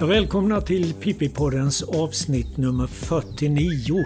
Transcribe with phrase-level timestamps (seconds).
[0.00, 4.04] Ja, välkomna till Pippi-poddens avsnitt nummer 49.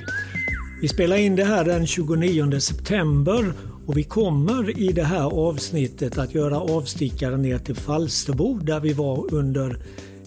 [0.83, 3.53] Vi spelar in det här den 29 september
[3.87, 8.92] och vi kommer i det här avsnittet att göra avstickare ner till Falsterbo där vi
[8.92, 9.76] var under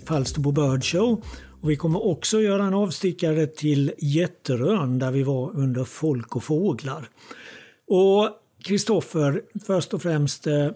[0.05, 1.23] Falsterbo Bird Show.
[1.65, 6.43] Och vi kommer också göra en avstickare till Jätterön där vi var under Folk och
[6.43, 7.09] fåglar.
[7.87, 8.29] Och
[8.63, 10.69] Kristoffer, först och främst, eh,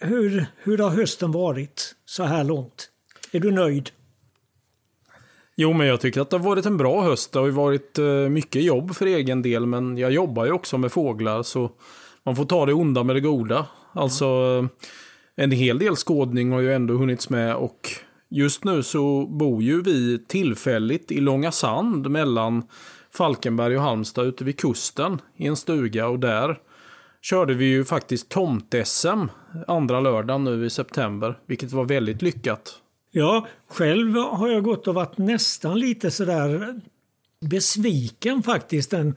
[0.00, 2.90] hur, hur har hösten varit så här långt?
[3.32, 3.90] Är du nöjd?
[5.54, 7.32] Jo, men jag tycker att det har varit en bra höst.
[7.32, 10.78] Det har ju varit eh, mycket jobb för egen del, men jag jobbar ju också
[10.78, 11.70] med fåglar, så
[12.22, 13.66] man får ta det onda med det goda.
[13.92, 17.90] Alltså, eh, en hel del skådning har ju ändå hunnits med och
[18.28, 22.62] just nu så bor ju vi tillfälligt i Långa Sand mellan
[23.10, 26.58] Falkenberg och Halmstad ute vid kusten i en stuga och där
[27.22, 29.28] körde vi ju faktiskt tomt-SM
[29.66, 32.74] andra lördagen nu i september, vilket var väldigt lyckat.
[33.10, 36.80] Ja, själv har jag gått och varit nästan lite sådär
[37.40, 38.90] besviken faktiskt.
[38.90, 39.16] Den,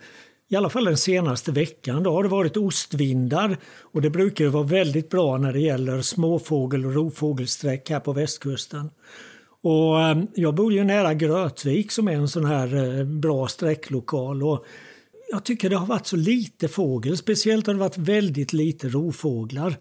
[0.50, 2.04] i alla fall den senaste veckan.
[2.04, 6.02] Då har det varit ostvindar och det brukar ju vara väldigt bra när det gäller
[6.02, 8.90] småfågel och rovfågelsträck här på västkusten.
[9.62, 14.44] Och eh, jag bor ju nära Grötvik som är en sån här eh, bra sträcklokal.
[14.44, 14.66] Och
[15.32, 19.76] jag tycker det har varit så lite fågel, speciellt har det varit väldigt lite rovfåglar.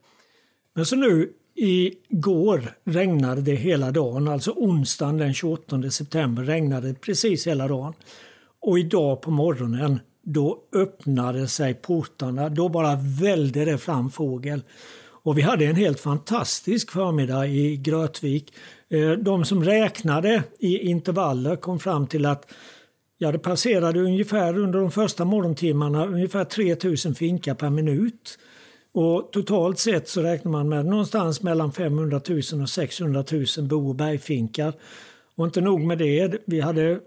[0.75, 7.01] Men så nu Igår regnade det hela dagen, alltså onsdagen den 28 september regnade det
[7.01, 7.93] precis hela dagen.
[8.61, 14.63] Och idag på morgonen då öppnade sig portarna, då bara välde det fram fågel.
[15.09, 18.55] Och vi hade en helt fantastisk förmiddag i Grötvik.
[18.89, 22.53] Eh, de som räknade i intervaller kom fram till att
[23.19, 28.39] ja, det passerade ungefär under de första morgontimmarna ungefär 3000 finkar per minut.
[28.93, 33.89] Och totalt sett så räknar man med någonstans mellan 500 000 och 600 000 bo
[33.89, 34.73] och bergfinkar.
[35.35, 37.01] Och inte nog med det, vi hade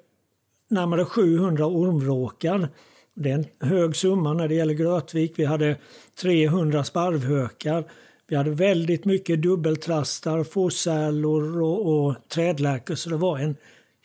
[0.68, 2.70] närmare 700 ormvråkar.
[3.16, 5.34] Det är en hög summa när det gäller Grötvik.
[5.36, 5.78] Vi hade
[6.22, 7.92] 300 sparvhökar.
[8.28, 12.96] Vi hade väldigt mycket dubbeltrastar, fårsälor och, och trädlärkor.
[12.96, 13.56] Så det var en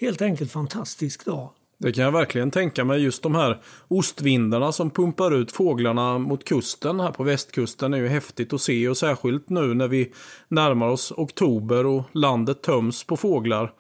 [0.01, 1.51] helt enkelt fantastisk dag.
[1.79, 3.03] Det kan jag verkligen tänka mig.
[3.03, 8.09] Just de här ostvindarna som pumpar ut fåglarna mot kusten här på västkusten är ju
[8.09, 10.13] häftigt att se och särskilt nu när vi
[10.49, 13.73] närmar oss oktober och landet töms på fåglar.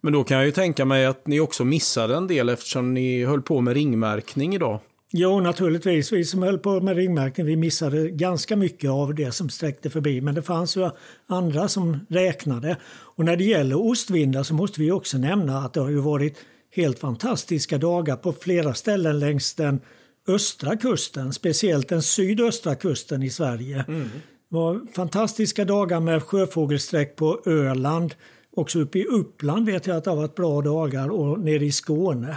[0.00, 3.24] Men då kan jag ju tänka mig att ni också missade en del eftersom ni
[3.24, 4.80] höll på med ringmärkning idag.
[5.16, 6.12] Jo, naturligtvis.
[6.12, 10.20] Vi som höll på med ringmärkning vi missade ganska mycket av det som sträckte förbi.
[10.20, 10.90] Men det fanns ju
[11.26, 12.76] andra som räknade.
[12.86, 16.38] Och när det gäller ostvindar så måste vi också nämna att det har ju varit
[16.74, 19.80] helt fantastiska dagar på flera ställen längs den
[20.28, 23.84] östra kusten, speciellt den sydöstra kusten i Sverige.
[23.88, 24.10] Mm.
[24.48, 28.14] Det var fantastiska dagar med sjöfågelsträck på Öland.
[28.56, 31.72] Också uppe i Uppland vet jag att det har varit bra dagar och nere i
[31.72, 32.36] Skåne.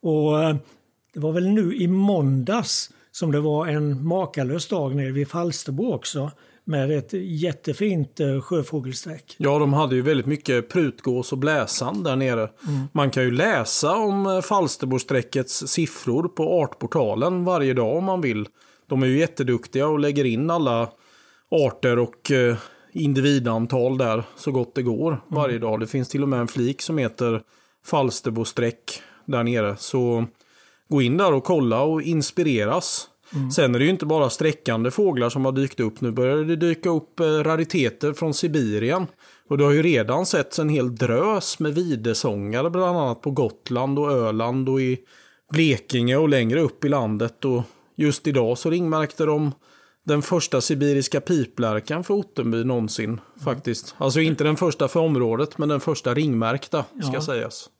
[0.00, 0.56] Och eh,
[1.14, 5.92] det var väl nu i måndags som det var en makalös dag nere vid Falsterbo
[5.92, 6.30] också
[6.64, 9.36] med ett jättefint eh, sjöfågelsträck.
[9.38, 12.40] Ja, de hade ju väldigt mycket prutgås och bläsan där nere.
[12.40, 12.88] Mm.
[12.92, 18.48] Man kan ju läsa om eh, Falsterbosträckets siffror på Artportalen varje dag om man vill.
[18.86, 20.88] De är ju jätteduktiga och lägger in alla
[21.50, 22.56] arter och eh,
[22.92, 25.20] individantal där så gott det går mm.
[25.28, 25.80] varje dag.
[25.80, 27.42] Det finns till och med en flik som heter
[27.86, 29.76] Falsterbosträck där nere.
[29.76, 30.26] Så
[30.88, 33.08] gå in där och kolla och inspireras.
[33.34, 33.50] Mm.
[33.50, 36.00] Sen är det ju inte bara sträckande fåglar som har dykt upp.
[36.00, 39.06] Nu börjar det dyka upp eh, rariteter från Sibirien.
[39.48, 43.98] Och det har ju redan setts en hel drös med videsångare bland annat på Gotland
[43.98, 44.98] och Öland och i
[45.52, 47.44] Blekinge och längre upp i landet.
[47.44, 47.62] Och
[47.96, 49.52] just idag så ringmärkte de
[50.04, 53.20] den första sibiriska piplärkan för Ottenby någonsin mm.
[53.44, 53.94] faktiskt.
[53.98, 57.22] Alltså inte den första för området men den första ringmärkta ska ja.
[57.22, 57.70] sägas.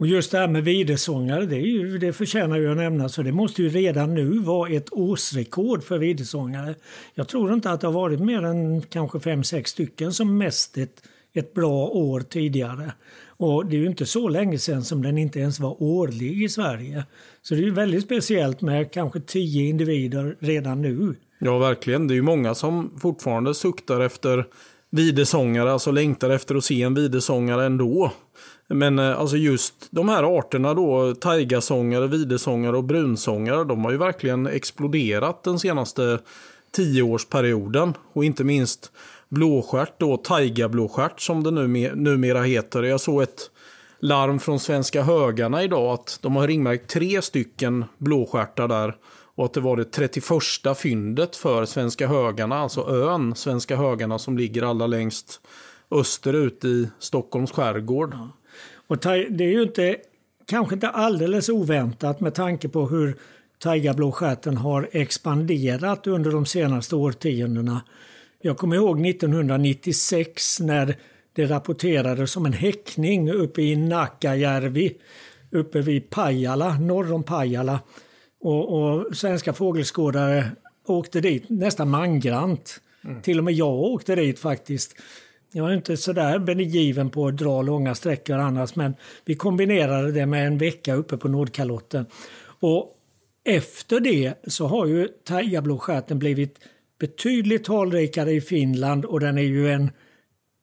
[0.00, 3.16] Och just det här med videsångare, det, är ju, det förtjänar ju att nämnas.
[3.16, 6.74] Det måste ju redan nu vara ett årsrekord för videsångare.
[7.14, 10.78] Jag tror inte att det har varit mer än kanske fem sex stycken som mest
[10.78, 11.02] ett,
[11.32, 12.92] ett bra år tidigare.
[13.26, 16.48] Och det är ju inte så länge sedan som den inte ens var årlig i
[16.48, 17.04] Sverige.
[17.42, 21.14] Så det är ju väldigt speciellt med kanske tio individer redan nu.
[21.38, 22.08] Ja, verkligen.
[22.08, 24.46] Det är ju många som fortfarande suktar efter
[24.90, 28.12] videsångare, alltså längtar efter att se en videsångare ändå.
[28.74, 33.96] Men eh, alltså just de här arterna då, taigasångare, videsångare och brunsångare, de har ju
[33.96, 36.18] verkligen exploderat den senaste
[36.70, 37.94] tioårsperioden.
[38.12, 38.92] Och inte minst
[39.28, 41.50] blåstjärt då, taigablåskärt som det
[41.94, 42.82] numera heter.
[42.82, 43.50] Jag såg ett
[44.00, 48.96] larm från Svenska högarna idag att de har ringmärkt tre stycken blåstjärtar där.
[49.34, 50.24] Och att det var det 31
[50.76, 55.40] fyndet för Svenska högarna, alltså ön Svenska högarna som ligger allra längst
[55.90, 58.14] österut i Stockholms skärgård.
[58.90, 58.98] Och
[59.30, 59.96] det är ju inte,
[60.46, 63.16] kanske inte alldeles oväntat med tanke på hur
[63.58, 67.82] taigablåstjärten har expanderat under de senaste årtiondena.
[68.40, 70.96] Jag kommer ihåg 1996 när
[71.32, 74.96] det rapporterades om en häckning uppe i Nakajärvi
[75.50, 77.80] uppe vid Pajala, norr om Pajala.
[78.40, 80.44] Och, och svenska fågelskådare
[80.86, 82.80] åkte dit nästan mangrant.
[83.04, 83.22] Mm.
[83.22, 84.96] Till och med jag åkte dit faktiskt.
[85.52, 88.94] Jag är inte sådär begiven på att dra långa sträckor annars men
[89.24, 92.06] vi kombinerade det med en vecka uppe på Nordkalotten.
[92.60, 92.96] Och
[93.44, 96.58] efter det så har ju taigablåstjärten blivit
[96.98, 99.90] betydligt talrikare i Finland och den är ju en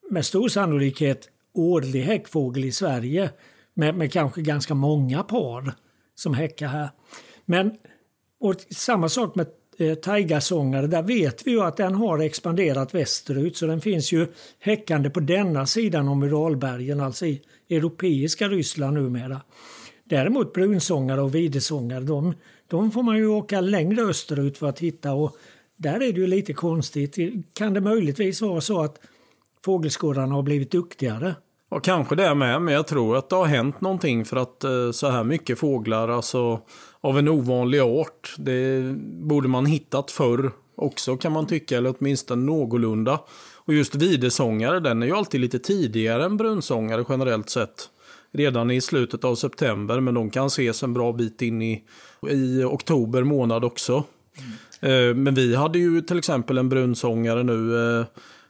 [0.09, 3.29] med stor sannolikhet årlig häckfågel i Sverige
[3.73, 5.73] med, med kanske ganska många par
[6.15, 6.89] som häckar här.
[7.45, 7.77] Men
[8.39, 9.47] och samma sak med
[9.77, 14.27] eh, taigasångare, där vet vi ju att den har expanderat västerut så den finns ju
[14.59, 19.41] häckande på denna sidan om Uralbergen, alltså i europeiska Ryssland numera.
[20.03, 22.33] Däremot brunsångare och videsångare, de,
[22.67, 25.37] de får man ju åka längre österut för att hitta och
[25.77, 27.17] där är det ju lite konstigt.
[27.53, 28.99] Kan det möjligtvis vara så att
[29.65, 31.35] fågelskådarna har blivit duktigare?
[31.69, 34.91] Ja, kanske det med, men jag tror att det har hänt någonting för att eh,
[34.91, 36.61] så här mycket fåglar, alltså
[37.07, 42.45] av en ovanlig art, det borde man hittat förr också kan man tycka, eller åtminstone
[42.45, 43.19] någorlunda.
[43.55, 47.89] Och just videsångare, den är ju alltid lite tidigare än brunsångare generellt sett.
[48.31, 51.83] Redan i slutet av september, men de kan ses en bra bit in i,
[52.29, 54.03] i oktober månad också.
[54.81, 55.23] Mm.
[55.23, 58.05] Men vi hade ju till exempel en brunsångare nu eh,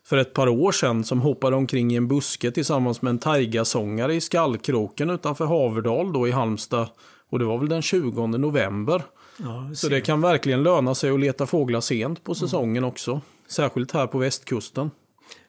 [0.05, 4.15] för ett par år sedan som hoppade omkring i en buske tillsammans med en taigasångare
[4.15, 6.87] i Skallkroken utanför Haverdal då i Halmstad.
[7.29, 9.01] Och det var väl den 20 november.
[9.37, 12.89] Ja, så det kan verkligen löna sig att leta fåglar sent på säsongen mm.
[12.89, 13.21] också.
[13.47, 14.91] Särskilt här på västkusten.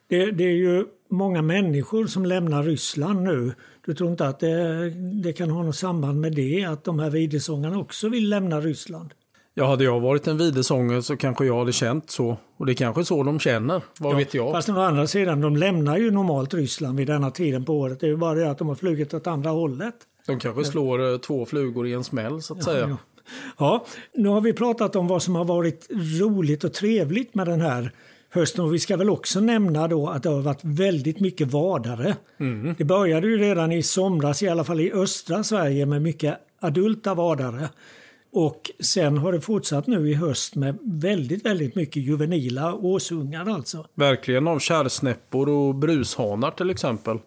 [0.07, 3.53] Det, det, är ju många människor som lämnar Ryssland nu.
[3.85, 4.89] Du tror inte att det,
[5.23, 9.13] det kan ha något samband med det, att de här videsångarna också vill lämna Ryssland?
[9.53, 12.37] Ja, hade jag varit en videsångare så kanske jag hade känt så.
[12.57, 14.51] Och det är kanske så de känner, vad ja, vet jag.
[14.51, 17.99] Fast å andra sidan, de lämnar ju normalt Ryssland vid denna tiden på året.
[17.99, 19.95] Det är ju bara det att de har flugit åt andra hållet.
[20.33, 22.89] De kanske slår eh, två flugor i en smäll så att ja, säga.
[22.89, 22.97] Ja.
[23.57, 25.87] ja, nu har vi pratat om vad som har varit
[26.21, 27.91] roligt och trevligt med den här
[28.29, 28.65] hösten.
[28.65, 32.15] Och vi ska väl också nämna då att det har varit väldigt mycket vadare.
[32.39, 32.75] Mm.
[32.77, 37.13] Det började ju redan i somras, i alla fall i östra Sverige, med mycket adulta
[37.13, 37.69] vadare.
[38.31, 43.85] Och sen har det fortsatt nu i höst med väldigt, väldigt mycket juvenila åsungar alltså.
[43.93, 47.17] Verkligen av kärrsnäppor och brushanar till exempel.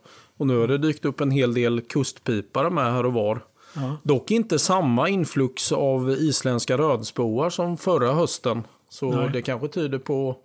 [0.43, 3.44] Och nu har det dykt upp en hel del kustpipare med här och var.
[3.75, 3.97] Ja.
[4.03, 8.62] Dock inte samma influx av isländska rödspoar som förra hösten.
[8.89, 9.31] Så Nej.
[9.33, 10.37] det kanske tyder på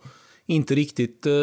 [0.45, 1.33] inte riktigt eh,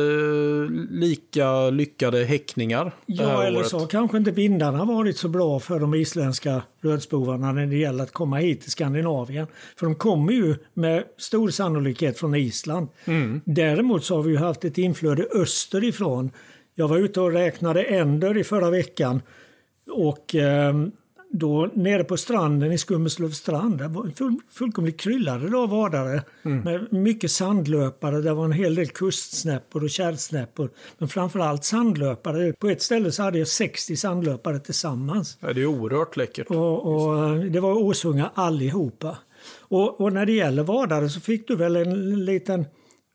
[0.91, 2.95] lika lyckade häckningar.
[3.07, 3.69] Ja, eller året.
[3.69, 8.13] så kanske inte vindarna varit så bra för de isländska rödspovarna när det gäller att
[8.13, 9.47] komma hit till Skandinavien.
[9.77, 12.89] För de kommer ju med stor sannolikhet från Island.
[13.05, 13.41] Mm.
[13.45, 16.31] Däremot så har vi ju haft ett inflöde österifrån.
[16.75, 19.23] Jag var ute och räknade änder i förra veckan
[19.91, 20.75] och eh,
[21.31, 26.23] då nere på stranden i Skummeslövs strand, där var full, fullkomligt kryllade av vadare.
[26.45, 26.61] Mm.
[26.61, 30.71] Med mycket sandlöpare, det var en hel del kustsnäppor och kärrsnäppor.
[30.99, 32.53] Men framförallt sandlöpare.
[32.53, 35.39] På ett ställe så hade jag 60 sandlöpare tillsammans.
[35.41, 36.51] Ja, det är oerhört läckert.
[36.51, 39.19] Och, och det var åsungar allihopa.
[39.59, 42.67] Och, och när det gäller vadare så fick du väl en liten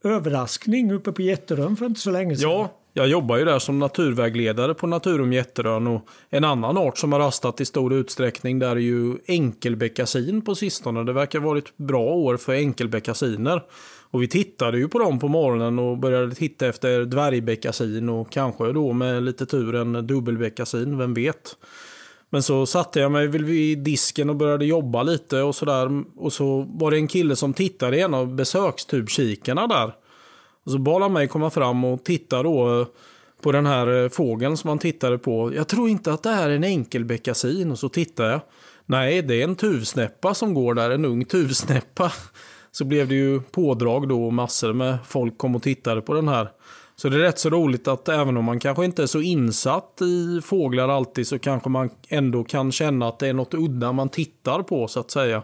[0.04, 2.52] överraskning uppe på Jätterön för inte så länge sedan?
[2.52, 7.14] Ja, jag jobbar ju där som naturvägledare på Naturum Jätterön och en annan art som
[7.14, 11.04] har rastat i stor utsträckning där är ju enkelbeckasin på sistone.
[11.04, 13.62] Det verkar ha varit bra år för enkelbeckasiner.
[14.12, 18.72] Och vi tittade ju på dem på morgonen och började titta efter dvärgbeckasin och kanske
[18.74, 21.58] då med lite tur en dubbelbeckasin, vem vet.
[22.30, 26.04] Men så satte jag mig vid disken och började jobba lite och sådär.
[26.18, 29.94] Och så var det en kille som tittade i en av besökstubkikarna där.
[30.70, 32.88] Och så bad han mig komma fram och titta då eh,
[33.42, 35.54] på den här eh, fågeln som han tittade på.
[35.56, 37.72] Jag tror inte att det här är en enkelbeckasin.
[37.72, 38.42] Och så tittade jag.
[38.86, 42.12] Nej, det är en tuvsnäppa som går där, en ung tuvsnäppa.
[42.72, 46.28] Så blev det ju pådrag då och massor med folk kom och tittade på den
[46.28, 46.52] här.
[46.96, 50.02] Så det är rätt så roligt att även om man kanske inte är så insatt
[50.02, 54.10] i fåglar alltid så kanske man ändå kan känna att det är något udda man
[54.10, 55.44] tittar på så att säga.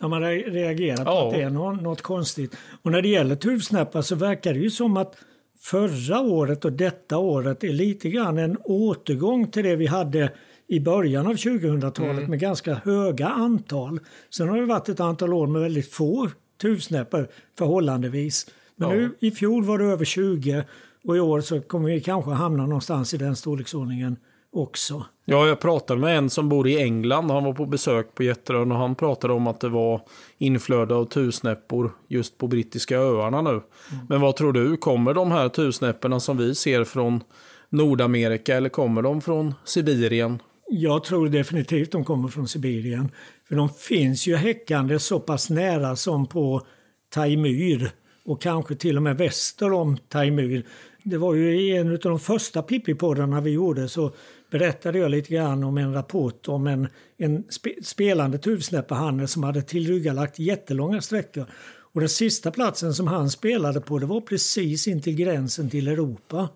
[0.00, 1.26] Ja, man reagerar på ja.
[1.26, 2.56] att det är något, konstigt.
[2.82, 5.16] Och när det gäller tuvsnäppar så verkar det ju som att
[5.60, 10.32] förra året och detta året är lite grann en återgång till det vi hade
[10.66, 12.30] i början av 2000-talet mm.
[12.30, 14.00] med ganska höga antal.
[14.30, 16.28] Sen har det varit ett antal år med väldigt få
[16.60, 18.46] tuvsnäppor förhållandevis.
[18.76, 18.96] Men ja.
[18.96, 20.64] nu i fjol var det över 20
[21.04, 24.16] och i år så kommer vi kanske hamna någonstans i den storleksordningen
[24.56, 25.04] också.
[25.24, 27.30] Ja, jag pratade med en som bor i England.
[27.30, 30.00] Han var på besök på Jätterön och han pratade om att det var
[30.38, 33.50] inflöde av tusnäppor just på brittiska öarna nu.
[33.50, 33.62] Mm.
[34.08, 37.20] Men vad tror du, kommer de här tusnäpporna som vi ser från
[37.68, 40.42] Nordamerika eller kommer de från Sibirien?
[40.68, 43.10] Jag tror definitivt de kommer från Sibirien.
[43.48, 46.66] För de finns ju häckande så pass nära som på
[47.14, 47.90] Taimyr
[48.24, 50.66] och kanske till och med väster om Taimyr.
[51.02, 54.12] Det var ju en av de första Pippi-poddarna vi gjorde så
[54.50, 59.62] berättade jag lite grann om en rapport om en, en spe, spelande tuvsnäppehanne som hade
[59.62, 61.46] tillryggalagt jättelånga sträckor.
[61.92, 66.48] Och den sista platsen som han spelade på det var precis intill gränsen till Europa.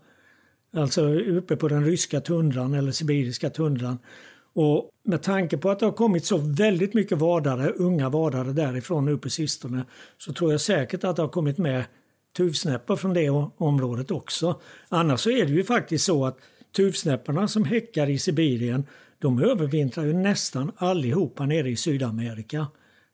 [0.73, 3.99] Alltså uppe på den ryska tundran eller sibiriska tundran.
[4.53, 9.05] Och med tanke på att det har kommit så väldigt mycket vadare, unga vadare därifrån
[9.05, 9.85] nu på sistone
[10.19, 11.85] så tror jag säkert att det har kommit med
[12.37, 14.61] tuvsnäppar från det området också.
[14.89, 16.39] Annars så är det ju faktiskt så att
[16.73, 18.87] tuvsnäpporna som häckar i Sibirien
[19.21, 22.67] de övervintrar ju nästan allihopa nere i Sydamerika.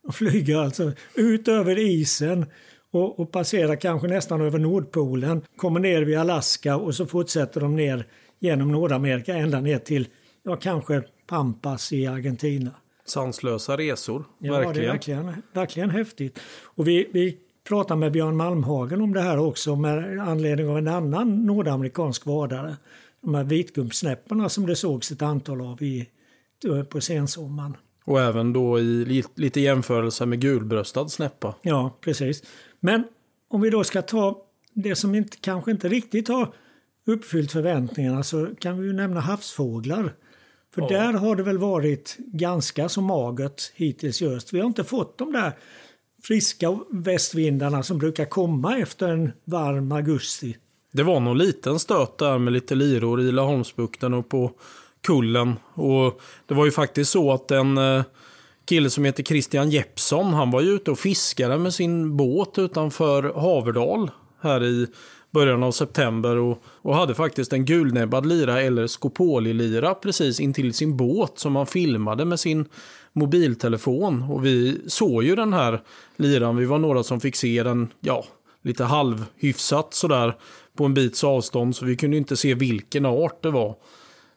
[0.02, 2.46] De flyger alltså ut över isen
[2.90, 7.76] och, och passerar kanske nästan över Nordpolen, kommer ner vid Alaska och så fortsätter de
[7.76, 8.06] ner
[8.38, 10.08] genom Nordamerika ända ner till
[10.42, 12.70] ja, kanske Pampas i Argentina.
[13.04, 14.74] Sanslösa resor, ja, verkligen.
[14.74, 16.38] det är verkligen, verkligen häftigt.
[16.64, 20.88] Och vi, vi pratade med Björn Malmhagen om det här också med anledning av en
[20.88, 22.76] annan nordamerikansk vadare.
[23.26, 26.08] De här vitgummsnäpporna som det sågs ett antal av i,
[26.88, 27.76] på sensommaren.
[28.04, 31.54] Och även då i lite jämförelse med gulbröstad snäppa.
[31.62, 32.42] Ja, precis.
[32.80, 33.04] Men
[33.48, 34.42] om vi då ska ta
[34.74, 36.54] det som inte, kanske inte riktigt har
[37.06, 40.14] uppfyllt förväntningarna så kan vi ju nämna havsfåglar.
[40.74, 40.88] För ja.
[40.88, 44.54] där har det väl varit ganska så magert hittills just.
[44.54, 45.52] Vi har inte fått de där
[46.22, 50.56] friska västvindarna som brukar komma efter en varm augusti.
[50.96, 54.50] Det var någon liten stöt där med lite liror i Laholmsbukten och på
[55.06, 55.54] kullen.
[55.74, 58.02] Och det var ju faktiskt så att en eh,
[58.68, 63.22] kille som heter Christian Jeppsson, han var ju ute och fiskade med sin båt utanför
[63.22, 64.10] Haverdal
[64.40, 64.86] här i
[65.30, 70.96] början av september och, och hade faktiskt en gulnäbbad lira eller skopolilira precis intill sin
[70.96, 72.64] båt som han filmade med sin
[73.12, 74.22] mobiltelefon.
[74.22, 75.82] Och vi såg ju den här
[76.16, 78.24] liran, vi var några som fick se den, ja,
[78.66, 80.36] lite halvhyfsat sådär
[80.76, 83.74] på en bits avstånd så vi kunde inte se vilken art det var.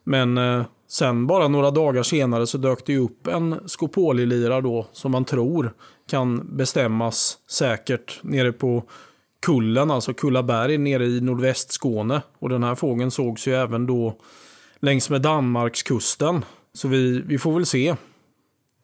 [0.04, 5.12] Men eh, sen bara några dagar senare så dök det upp en skopolilira då som
[5.12, 5.74] man tror
[6.10, 8.84] kan bestämmas säkert nere på
[9.46, 12.22] Kullen, alltså Kullaberg nere i nordvästskåne.
[12.40, 14.16] Och den här fågeln sågs ju även då
[14.80, 16.46] längs med Danmarkskusten.
[16.74, 17.96] Så vi, vi får väl se.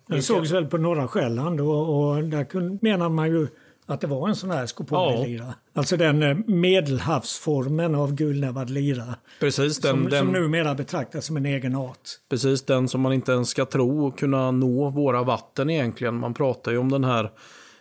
[0.08, 3.48] Den sågs väl på norra Själland och, och där menar man ju
[3.86, 5.46] att det var en sån här skopolilira.
[5.46, 5.54] Ja.
[5.74, 9.16] Alltså den eh, medelhavsformen av gulnävad lira.
[9.40, 12.10] Precis, den, som, den, som numera betraktas som en egen art.
[12.30, 16.16] Precis, den som man inte ens ska tro kunna nå våra vatten egentligen.
[16.16, 17.32] Man pratar ju om den här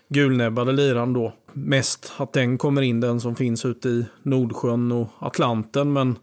[0.08, 1.32] gulnäbbade liran då.
[1.52, 5.92] Mest att den kommer in, den som finns ute i Nordsjön och Atlanten.
[5.92, 6.18] Men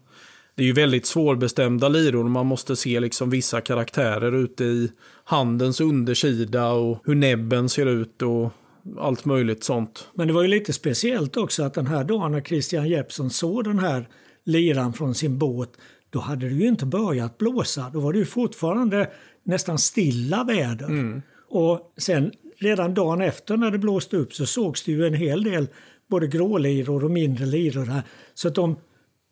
[0.54, 2.24] det är ju väldigt svårbestämda liror.
[2.24, 4.92] Man måste se liksom vissa karaktärer ute i
[5.24, 8.52] handens undersida och hur näbben ser ut och
[8.98, 10.08] allt möjligt sånt.
[10.14, 13.64] Men det var ju lite speciellt också att den här dagen när Christian Jeppsson såg
[13.64, 14.08] den här
[14.44, 15.72] liran från sin båt,
[16.10, 17.90] då hade det ju inte börjat blåsa.
[17.92, 19.10] Då var det ju fortfarande
[19.44, 20.86] nästan stilla väder.
[20.86, 21.22] Mm.
[21.48, 25.44] Och sen redan dagen efter när det blåste upp så sågs det ju en hel
[25.44, 25.68] del
[26.10, 28.02] både gråliror och mindre liror här.
[28.34, 28.76] Så att de,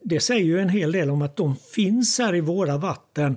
[0.05, 3.37] det säger ju en hel del om att de finns här i våra vatten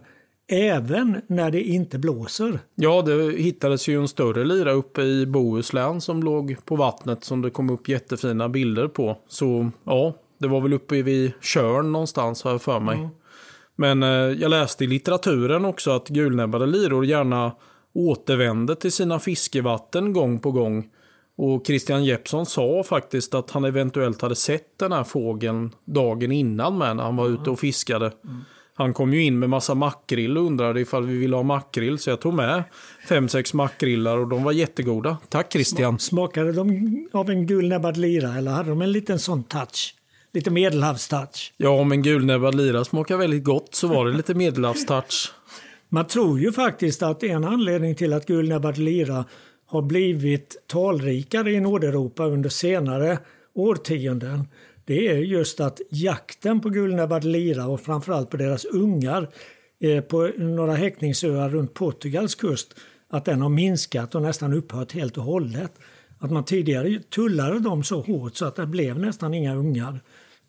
[0.54, 2.60] även när det inte blåser.
[2.76, 7.42] Ja, det hittades ju en större lira uppe i Bohuslän som låg på vattnet som
[7.42, 9.18] det kom upp jättefina bilder på.
[9.28, 12.98] Så ja, det var väl uppe vid Körn någonstans har jag för mig.
[12.98, 13.10] Mm.
[13.76, 17.52] Men eh, jag läste i litteraturen också att gulnäbbade liror gärna
[17.94, 20.90] återvände till sina fiskevatten gång på gång.
[21.36, 26.78] Och Christian Jeppsson sa faktiskt att han eventuellt hade sett den här fågeln dagen innan
[26.78, 28.06] med när han var ute och fiskade.
[28.06, 28.42] Mm.
[28.76, 32.00] Han kom ju in med massa makrill och undrade ifall vi ville ha makrill.
[32.00, 32.64] Så jag tog med
[33.08, 35.18] fem, sex makrillar och de var jättegoda.
[35.30, 36.00] Tack Christian.
[36.00, 39.96] Smakade de av en gulnäbbad lira eller hade de en liten sån touch?
[40.34, 41.54] Lite medelhavstouch?
[41.58, 45.32] Ja, om en gulnäbbad lira smakar väldigt gott så var det lite medelhavstouch.
[45.90, 49.26] Man tror ju faktiskt att en anledning till att gulnäbbad lira
[49.66, 53.18] har blivit talrikare i Nordeuropa under senare
[53.54, 54.48] årtionden
[54.86, 59.30] det är just att jakten på gulnäbbad lira och framförallt på deras ungar
[59.80, 62.76] eh, på några häckningsöar runt Portugals kust
[63.10, 65.72] att den har minskat och nästan upphört helt och hållet.
[66.20, 70.00] Att man tidigare tullade dem så hårt så att det blev nästan inga ungar.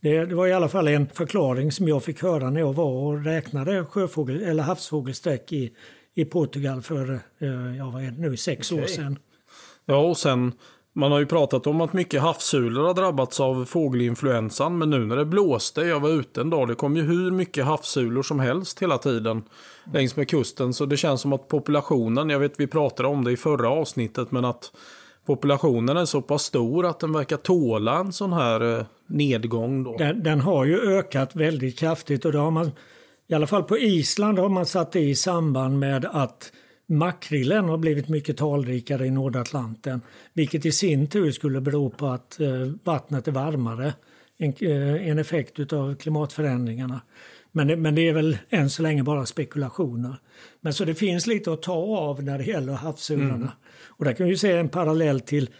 [0.00, 3.24] Det, var i alla fall en förklaring som jag fick höra när jag var och
[3.24, 5.72] räknade sjöfågel, eller havsfågelsträck i,
[6.14, 8.84] i Portugal för eh, ja, vad är det nu, sex okay.
[8.84, 9.18] år sedan.
[9.84, 10.52] Ja, och sen
[10.96, 15.16] man har ju pratat om att mycket havssulor har drabbats av fågelinfluensan, men nu när
[15.16, 18.82] det blåste, jag var ute en dag, det kom ju hur mycket havssulor som helst
[18.82, 19.42] hela tiden
[19.92, 20.74] längs med kusten.
[20.74, 24.30] Så det känns som att populationen, jag vet vi pratade om det i förra avsnittet,
[24.30, 24.72] men att
[25.26, 29.84] populationen är så pass stor att den verkar tåla en sån här eh, nedgång.
[29.84, 29.96] Då.
[29.96, 32.70] Den, den, har ju ökat väldigt kraftigt och det har man,
[33.26, 36.52] i alla fall på Island har man satt det i samband med att
[36.86, 40.00] makrillen har blivit mycket talrikare i Nordatlanten.
[40.32, 42.48] Vilket i sin tur skulle bero på att eh,
[42.84, 43.94] vattnet är varmare.
[44.38, 47.00] En, eh, en effekt av klimatförändringarna.
[47.52, 50.16] Men det, men det är väl än så länge bara spekulationer.
[50.60, 53.34] Men så det finns lite att ta av när det gäller havssularna.
[53.34, 53.48] Mm.
[53.86, 55.50] Och där kan vi se en parallell till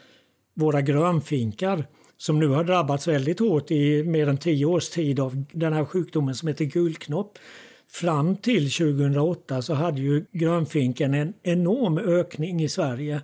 [0.55, 1.85] våra grönfinkar
[2.17, 5.85] som nu har drabbats väldigt hårt i mer än tio års tid av den här
[5.85, 7.39] sjukdomen som heter gulknopp.
[7.89, 13.21] Fram till 2008 så hade ju grönfinken en enorm ökning i Sverige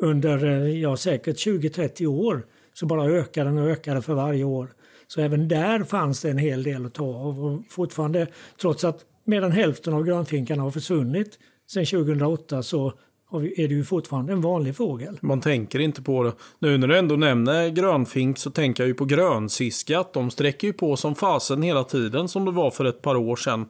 [0.00, 2.46] under eh, ja, säkert 20-30 år.
[2.74, 4.68] Så bara ökade den och ökade för varje år.
[5.06, 7.44] Så även där fanns det en hel del att ta av.
[7.44, 8.26] Och fortfarande,
[8.60, 11.38] trots att mer än hälften av grönfinkarna har försvunnit
[11.72, 12.92] sedan 2008 så
[13.32, 15.18] är det ju fortfarande en vanlig fågel.
[15.20, 16.32] Man tänker inte på det.
[16.58, 20.12] Nu när du ändå nämner grönfink så tänker jag ju på grönsiskat.
[20.12, 23.36] De sträcker ju på som fasen hela tiden som det var för ett par år
[23.36, 23.66] sedan.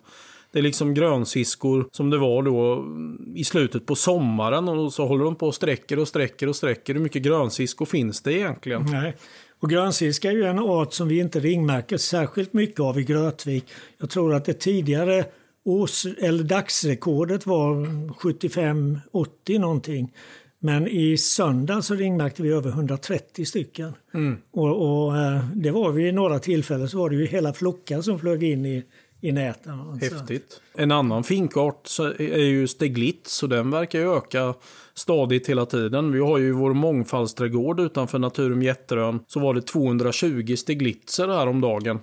[0.52, 2.87] Det är liksom grönsiskor som det var då
[3.35, 6.94] i slutet på sommaren och så håller de på och sträcker och sträcker och sträcker.
[6.94, 8.87] Hur mycket grönsiskor finns det egentligen?
[8.90, 9.16] Nej.
[9.61, 13.64] Och grönsiska är ju en art som vi inte ringmärker särskilt mycket av i Grötvik.
[13.99, 15.25] Jag tror att det tidigare
[15.64, 17.75] års, eller dagsrekordet var
[18.12, 20.12] 75-80 någonting.
[20.59, 23.92] Men i söndag så ringmärkte vi över 130 stycken.
[24.14, 24.37] Mm.
[24.50, 28.18] Och, och, eh, det var vid några tillfällen så var det ju hela flockar som
[28.18, 28.85] flög in i,
[29.22, 29.98] i näten.
[30.00, 30.61] Häftigt.
[30.74, 34.54] En annan finkart är ju steglitz och den verkar ju öka
[34.94, 36.12] stadigt hela tiden.
[36.12, 39.20] Vi har ju vår mångfaldsträdgård utanför Naturum Jätterön.
[39.26, 42.00] Så var det 220 steglitzer här om dagen.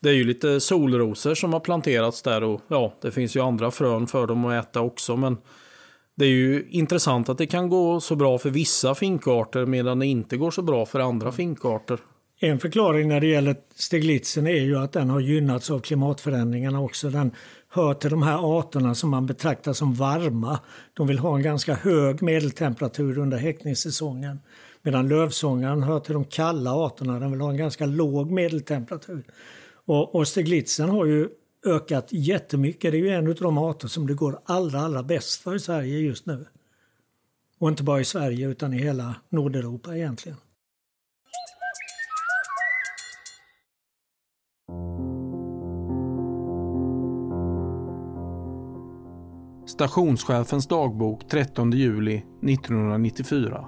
[0.00, 3.70] Det är ju lite solrosor som har planterats där och ja, det finns ju andra
[3.70, 5.16] frön för dem att äta också.
[5.16, 5.36] Men
[6.16, 10.06] det är ju intressant att det kan gå så bra för vissa finkarter medan det
[10.06, 11.98] inte går så bra för andra finkarter.
[12.44, 17.10] En förklaring när det gäller steglitzen är ju att den har gynnats av klimatförändringarna också.
[17.10, 17.30] Den
[17.68, 20.60] hör till de här arterna som man betraktar som varma.
[20.94, 24.40] De vill ha en ganska hög medeltemperatur under häckningssäsongen.
[24.82, 29.24] Medan lövsångaren hör till de kalla arterna, den vill ha en ganska låg medeltemperatur.
[29.84, 31.28] Och, och steglitzen har ju
[31.66, 32.92] ökat jättemycket.
[32.92, 35.60] Det är ju en av de arter som det går allra, allra bäst för i
[35.60, 36.46] Sverige just nu.
[37.58, 40.38] Och inte bara i Sverige utan i hela Nordeuropa egentligen.
[49.82, 53.66] Stationschefens dagbok 13 juli 1994.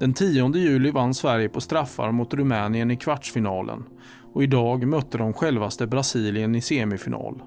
[0.00, 3.84] Den 10 juli vann Sverige på straffar mot Rumänien i kvartsfinalen
[4.32, 7.42] och idag mötte de självaste Brasilien i semifinal.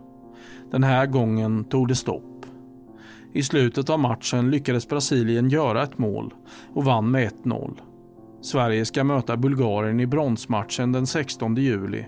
[0.72, 2.46] Den här gången tog det stopp.
[3.34, 6.34] I slutet av matchen lyckades Brasilien göra ett mål
[6.74, 7.80] och vann med 1-0.
[8.42, 12.06] Sverige ska möta Bulgarien i bronsmatchen den 16 juli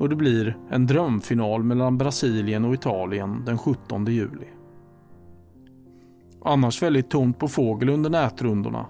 [0.00, 4.46] och det blir en drömfinal mellan Brasilien och Italien den 17 juli.
[6.44, 8.86] Annars väldigt tomt på fågel under nätrundorna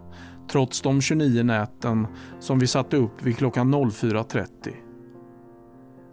[0.51, 2.07] trots de 29 näten
[2.41, 4.47] som vi satte upp vid klockan 04.30.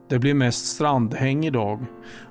[0.10, 1.86] Det blev mest strandhäng idag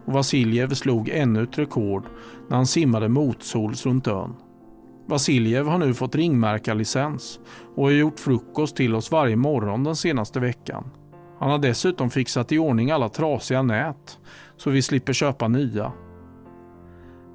[0.06, 2.04] och Vasiljev slog ännu ett rekord
[2.48, 4.34] när han simmade motsols runt ön.
[5.06, 7.40] Vasiljev har nu fått ringmärkarlicens
[7.74, 10.90] och har gjort frukost till oss varje morgon den senaste veckan.
[11.38, 14.18] Han har dessutom fixat i ordning alla trasiga nät
[14.56, 15.92] så vi slipper köpa nya.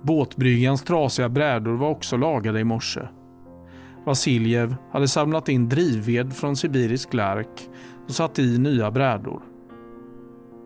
[0.04, 3.02] Båtbryggans trasiga brädor var också lagade i morse.
[4.06, 7.70] Vasiljev hade samlat in drivved från sibirisk lärk
[8.06, 9.42] och satt i nya brädor.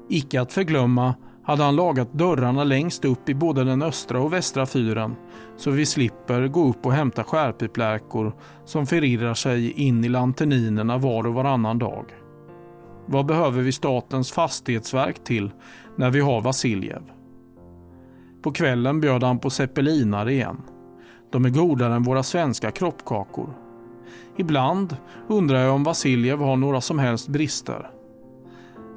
[0.10, 4.66] Icke att förglömma hade han lagat dörrarna längst upp i både den östra och västra
[4.66, 5.16] fyren
[5.58, 11.28] så vi slipper gå upp och hämta skärpiplärkor som förirrar sig in i lanterninerna var
[11.28, 12.06] och varannan dag.
[13.06, 15.52] Vad behöver vi statens fastighetsverk till
[15.96, 17.02] när vi har Vasiljev?
[18.42, 20.62] På kvällen bjöd han på zeppelinare igen.
[21.32, 23.54] De är godare än våra svenska kroppkakor.
[24.38, 27.90] Ibland undrar jag om Vasiljev har några som helst brister.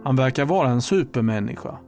[0.05, 1.79] Han verkar vara en supermänniska.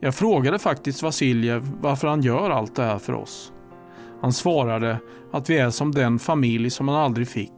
[0.00, 3.52] Jag frågade faktiskt Vasiljev varför han gör allt det här för oss.
[4.20, 4.98] Han svarade
[5.32, 7.57] att vi är som den familj som han aldrig fick.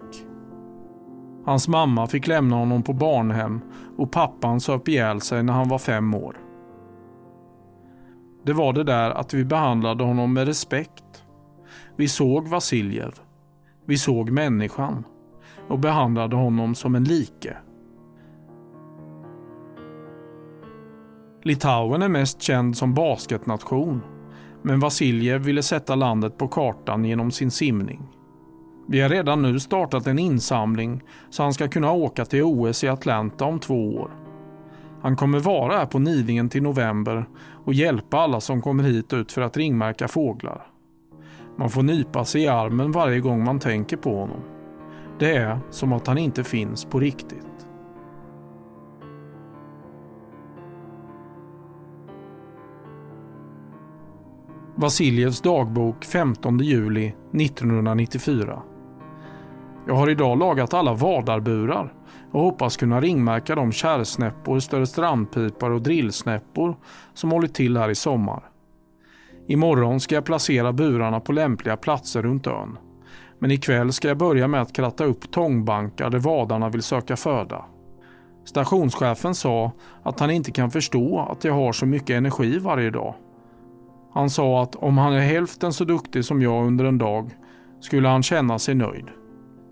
[1.44, 3.60] Hans mamma fick lämna honom på barnhem
[3.96, 6.36] och pappan söp ihjäl sig när han var fem år.
[8.42, 11.24] Det var det där att vi behandlade honom med respekt.
[11.96, 13.14] Vi såg Vasiljev.
[13.84, 15.04] Vi såg människan
[15.68, 17.56] och behandlade honom som en like.
[21.42, 24.02] Litauen är mest känd som basketnation
[24.62, 28.19] men Vasiljev ville sätta landet på kartan genom sin simning.
[28.90, 32.88] Vi har redan nu startat en insamling så han ska kunna åka till OS i
[32.88, 34.10] Atlanta om två år.
[35.02, 37.24] Han kommer vara här på Nidingen till november
[37.64, 40.66] och hjälpa alla som kommer hit ut för att ringmärka fåglar.
[41.56, 44.40] Man får nypa sig i armen varje gång man tänker på honom.
[45.18, 47.66] Det är som att han inte finns på riktigt.
[54.74, 58.62] Vasiljevs dagbok 15 juli 1994.
[59.90, 61.92] Jag har idag lagat alla vadarburar
[62.32, 66.76] och hoppas kunna ringmärka de kärrsnäppor, större strandpipar och drillsnäppor
[67.14, 68.42] som hållit till här i sommar.
[69.48, 72.78] Imorgon ska jag placera burarna på lämpliga platser runt ön.
[73.38, 77.64] Men ikväll ska jag börja med att kratta upp tångbankar där vadarna vill söka föda.
[78.44, 79.72] Stationschefen sa
[80.02, 83.14] att han inte kan förstå att jag har så mycket energi varje dag.
[84.14, 87.30] Han sa att om han är hälften så duktig som jag under en dag
[87.80, 89.06] skulle han känna sig nöjd.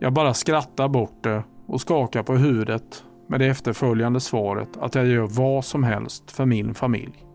[0.01, 5.07] Jag bara skrattar bort det och skakar på huvudet med det efterföljande svaret att jag
[5.07, 7.28] gör vad som helst för min familj.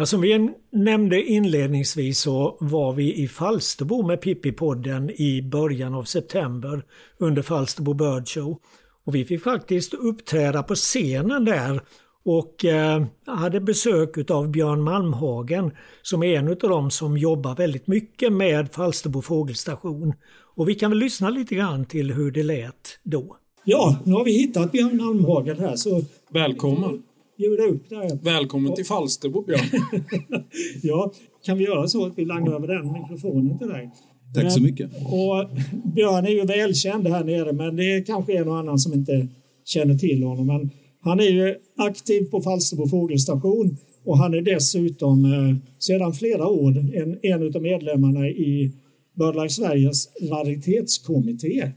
[0.00, 6.04] Ja, som vi nämnde inledningsvis så var vi i Falsterbo med Pippi-podden i början av
[6.04, 6.82] september
[7.18, 8.58] under Falsterbo Bird Show.
[9.04, 11.80] Och vi fick faktiskt uppträda på scenen där
[12.24, 15.70] och eh, hade besök av Björn Malmhagen
[16.02, 20.14] som är en av dem som jobbar väldigt mycket med Falsterbo fågelstation.
[20.56, 23.36] Och vi kan väl lyssna lite grann till hur det lät då.
[23.64, 27.02] Ja, nu har vi hittat Björn Malmhagen här så Välkommen!
[27.40, 28.18] Bjuda upp där.
[28.22, 29.60] Välkommen till Falsterbo Björn!
[30.82, 31.12] ja,
[31.44, 33.90] kan vi göra så att vi langar över den mikrofonen till dig?
[34.34, 34.90] Tack så mycket.
[35.04, 35.50] Och
[35.94, 39.28] Björn är ju välkänd här nere men det är kanske en och annan som inte
[39.64, 40.46] känner till honom.
[40.46, 46.46] Men han är ju aktiv på Falsterbo fågelstation och han är dessutom eh, sedan flera
[46.46, 48.72] år en, en av medlemmarna i
[49.14, 51.70] BirdLife Sveriges raritetskommitté.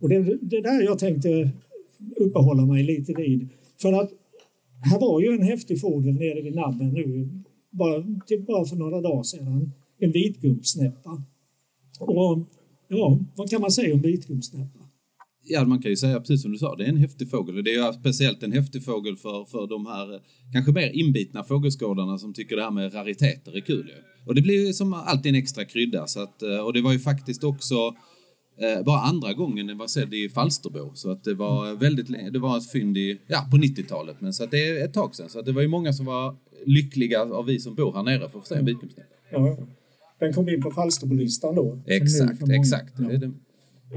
[0.00, 1.50] Och det är det där jag tänkte
[2.16, 3.48] uppehålla mig lite vid.
[3.82, 4.10] För att
[4.84, 7.28] här var ju en häftig fågel nere vid nabben nu,
[7.70, 9.72] bara, typ bara för några dagar sedan.
[9.98, 11.22] En vitgubbsnäppa.
[12.00, 12.48] Och
[12.88, 14.78] ja, vad kan man säga om vitgubbsnäppa?
[15.46, 17.56] Ja, man kan ju säga precis som du sa, det är en häftig fågel.
[17.56, 20.20] Och det är ju speciellt en häftig fågel för, för de här eh,
[20.52, 23.90] kanske mer inbitna fågelskådarna som tycker det här med rariteter är kul.
[24.26, 26.06] Och det blir ju som alltid en extra krydda.
[26.06, 27.94] Så att, eh, och det var ju faktiskt också
[28.84, 30.90] bara andra gången den var sedd i Falsterbo.
[30.94, 34.16] Så att det var väldigt det var ett fynd i, ja, på 90-talet.
[34.20, 35.28] Men så att det är ett tag sedan.
[35.28, 36.36] Så att det var ju många som var
[36.66, 39.08] lyckliga av vi som bor här nere för att få se en vitgubbsnäppa.
[39.30, 39.56] Ja,
[40.18, 41.78] den kom in på Falsterbolistan då?
[41.86, 42.94] Exakt, exakt.
[42.98, 43.10] Ja.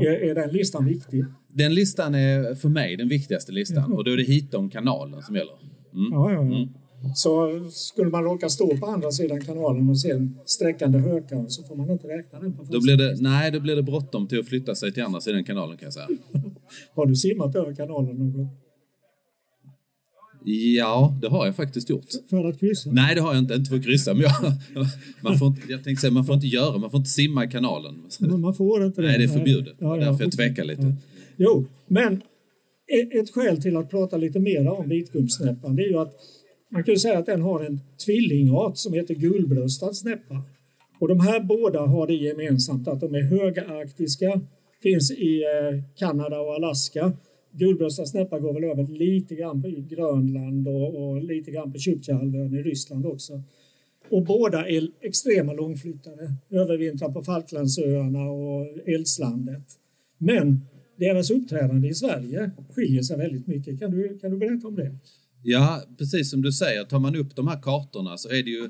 [0.04, 1.26] Är, är den listan viktig?
[1.48, 3.98] Den listan är för mig den viktigaste listan mm.
[3.98, 5.54] och då är det hit om kanalen som gäller.
[5.93, 6.12] Mm.
[6.12, 6.41] Ja, ja, ja.
[6.41, 6.70] Mm.
[7.15, 11.63] Så skulle man råka stå på andra sidan kanalen och se en sträckande hökar så
[11.63, 14.39] får man inte räkna den på då blir det, Nej, då blir det bråttom till
[14.39, 16.08] att flytta sig till andra sidan kanalen kan jag säga.
[16.96, 18.50] har du simmat över kanalen någon gång?
[20.50, 22.06] Ja, det har jag faktiskt gjort.
[22.30, 22.89] För att kryssa?
[22.91, 23.54] Nej, det har jag inte.
[23.54, 24.13] Inte för att kryssa.
[24.13, 24.32] Men jag,
[25.22, 27.48] man får inte, jag tänkte säga, man får inte göra, man får inte simma i
[27.48, 27.96] kanalen.
[28.20, 29.08] Men man får inte det?
[29.08, 29.76] Nej, det är förbjudet.
[29.80, 30.82] Ja, ja, därför jag tvekar lite.
[30.82, 30.93] Ja.
[31.38, 32.22] Jo, men
[33.22, 36.13] ett skäl till att prata lite mer om vitgubbsnäppan det är ju att
[36.69, 40.41] man kan säga att den har en tvillingart som heter gulbröstad snäppa.
[40.99, 44.41] Och de här båda har det gemensamt att de är högarktiska,
[44.84, 47.13] finns i eh, Kanada och Alaska.
[47.51, 52.53] Gulbröstad snäppa går väl över lite grann på Grönland och, och lite grann på Tjuktjehalvön
[52.53, 53.41] i Ryssland också.
[54.10, 59.63] Och båda är extrema långflyttare, övervintrar på Falklandsöarna och Eldslandet.
[60.17, 60.62] Men
[60.95, 63.80] deras uppträdande i Sverige skiljer sig väldigt mycket.
[63.80, 64.95] Kan du, kan du berätta om det?
[65.43, 68.69] Ja, precis som du säger, tar man upp de här kartorna så är det ju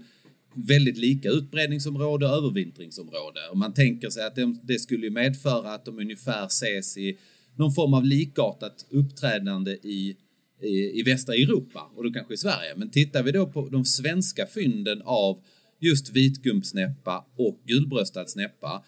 [0.53, 3.39] väldigt lika utbredningsområde och övervintringsområde.
[3.51, 7.17] Och man tänker sig att det skulle medföra att de ungefär ses i
[7.55, 10.17] någon form av likartat uppträdande i
[10.61, 12.73] i, i västra Europa och då kanske i Sverige.
[12.75, 15.39] Men tittar vi då på de svenska fynden av
[15.79, 18.83] just vitgumpsnäppa och gulbröstad snäppa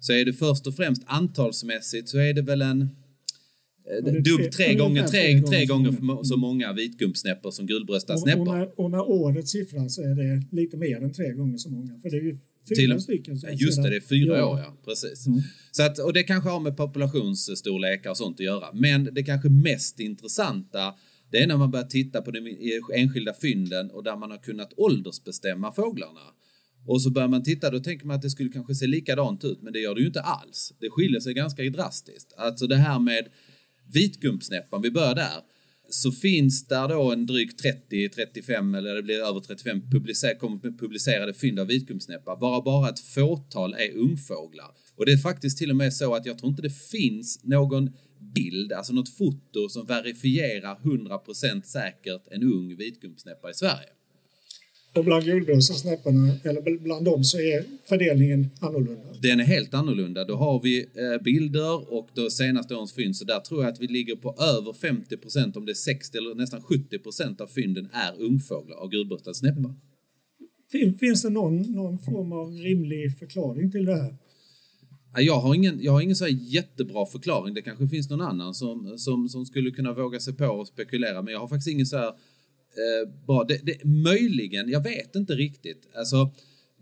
[0.00, 2.88] så är det först och främst antalsmässigt så är det väl en
[4.24, 8.40] dubb tre gånger, tre, tre gånger så många vitgumpsnäppor som gulbröstad snäppor.
[8.40, 11.70] Och, med, och med årets siffra så är det lite mer än tre gånger så
[11.70, 12.00] många.
[12.02, 12.38] För det är ju
[12.76, 13.40] fyra stycken.
[13.52, 14.46] Just det, det är fyra ja.
[14.46, 14.76] år ja.
[14.84, 15.26] Precis.
[15.26, 15.40] Mm.
[15.72, 18.66] Så att, och det kanske har med populationsstorlekar och sånt att göra.
[18.72, 20.94] Men det kanske mest intressanta
[21.30, 22.56] det är när man börjar titta på de
[22.94, 26.20] enskilda fynden och där man har kunnat åldersbestämma fåglarna.
[26.86, 29.62] Och så börjar man titta, då tänker man att det skulle kanske se likadant ut,
[29.62, 30.72] men det gör det ju inte alls.
[30.80, 32.32] Det skiljer sig ganska drastiskt.
[32.36, 33.28] Alltså det här med
[33.92, 35.40] vitgumpsnäppan, vi börjar där,
[35.88, 40.34] så finns där då en drygt 30, 35 eller det blir över 35 publicer
[40.78, 42.36] publicerade fynd av vitgumpsnäppa.
[42.36, 44.70] Bara, bara ett fåtal är ungfåglar.
[44.96, 47.90] Och det är faktiskt till och med så att jag tror inte det finns någon
[48.34, 53.88] bild, alltså något foto som verifierar 100% säkert en ung vitgumpsnäppa i Sverige.
[54.94, 59.02] Och bland gulbröstsnäpporna, eller bland dem, så är fördelningen annorlunda?
[59.22, 60.24] Den är helt annorlunda.
[60.24, 63.80] Då har vi eh, bilder och då senaste årens fynd, så där tror jag att
[63.80, 67.46] vi ligger på över 50 procent, om det är 60 eller nästan 70 procent av
[67.46, 69.74] fynden är ungfåglar av gulbröstad snäppa.
[71.00, 74.16] Finns det någon, någon form av rimlig förklaring till det här?
[75.16, 77.54] Jag har ingen, jag har ingen så jättebra förklaring.
[77.54, 81.22] Det kanske finns någon annan som, som, som skulle kunna våga sig på och spekulera,
[81.22, 82.12] men jag har faktiskt ingen så här
[82.78, 83.44] eh, bra.
[83.44, 85.88] Det, det, möjligen, jag vet inte riktigt.
[85.94, 86.34] Alltså,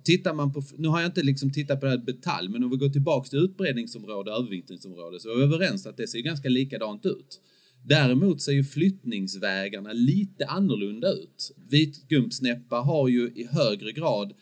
[0.04, 2.70] tittar man på, nu har jag inte liksom tittat på det här detalj, men om
[2.70, 6.48] vi går tillbaks till utbredningsområde och övervintringsområde så är vi överens att det ser ganska
[6.48, 7.40] likadant ut.
[7.84, 11.52] Däremot ser ju flyttningsvägarna lite annorlunda ut.
[11.70, 14.32] Vitgumpsnäppa har ju i högre grad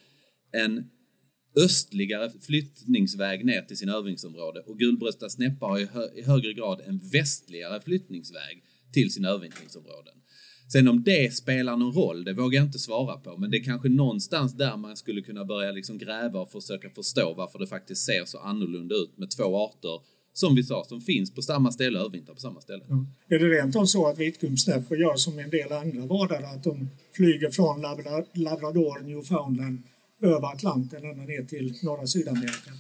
[0.53, 0.85] en
[1.57, 6.81] östligare flyttningsväg ner till sin övningsområde och gulbröstad snäppa har i, hö i högre grad
[6.87, 10.15] en västligare flyttningsväg till sina övervintringsområden.
[10.73, 13.65] Sen om det spelar någon roll, det vågar jag inte svara på, men det är
[13.65, 18.05] kanske någonstans där man skulle kunna börja liksom gräva och försöka förstå varför det faktiskt
[18.05, 20.01] ser så annorlunda ut med två arter
[20.33, 22.85] som vi sa, som finns på samma ställe och övervintrar på samma ställe.
[22.89, 23.07] Ja.
[23.29, 26.89] Är det rent av så att vitgummsnäppor gör som en del andra vadare, att de
[27.13, 27.81] flyger från
[28.35, 29.83] Labrador, Newfoundland
[30.23, 32.71] över Atlanten ända ner till norra Sydamerika?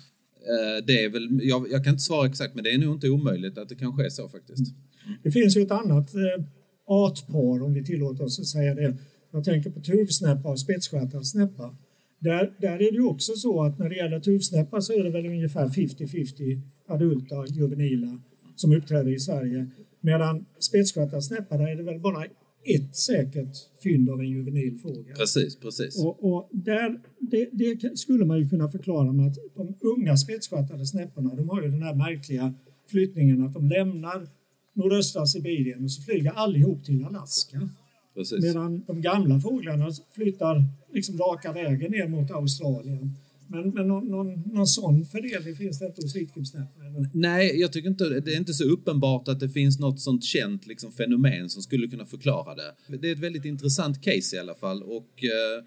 [0.51, 3.09] Eh, det är väl, jag, jag, kan inte svara exakt, men det är nog inte
[3.09, 4.75] omöjligt att det kan ske så faktiskt.
[5.07, 5.19] Mm.
[5.23, 6.45] Det finns ju ett annat eh,
[6.91, 8.97] artpar, om vi tillåter oss att säga det.
[9.31, 11.77] Jag tänker på tuvsnäppa och spetsstjärtad snäppa.
[12.19, 15.11] Där, där är det ju också så att när det gäller tuvsnäppa så är det
[15.11, 18.21] väl ungefär 50-50 adulta juvenila
[18.57, 19.71] som uppträder i Sverige.
[20.01, 22.25] Medan spetsstjärtad snäppa, där är det väl bara
[22.65, 25.15] ett säkert fynd av en juvenil fågel.
[25.17, 26.05] Precis, precis.
[26.05, 30.87] Och, och där, det, det, skulle man ju kunna förklara med att de unga spetsstjärtade
[30.87, 32.55] snäpporna, de har ju den här märkliga
[32.91, 34.29] flyttningen att de lämnar
[34.73, 37.69] nordöstra Sibirien och så flyger allihop till Alaska.
[38.15, 38.45] Precis.
[38.45, 43.17] Medan de gamla fåglarna flyttar liksom raka vägen ner mot Australien.
[43.49, 47.09] Men, men någon, någon, någon sån fördelning finns det inte hos vitgubbsnäpporna?
[47.13, 50.67] Nej, jag tycker inte det är inte så uppenbart att det finns något sånt känt
[50.67, 52.99] liksom, fenomen som skulle kunna förklara det.
[52.99, 55.65] Det är ett väldigt intressant case i alla fall och eh,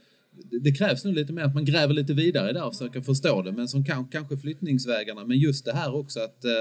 [0.61, 3.51] det krävs nog lite mer att man gräver lite vidare där och försöker förstå det,
[3.51, 6.51] men som kan, kanske flyttningsvägarna, men just det här också att Eh,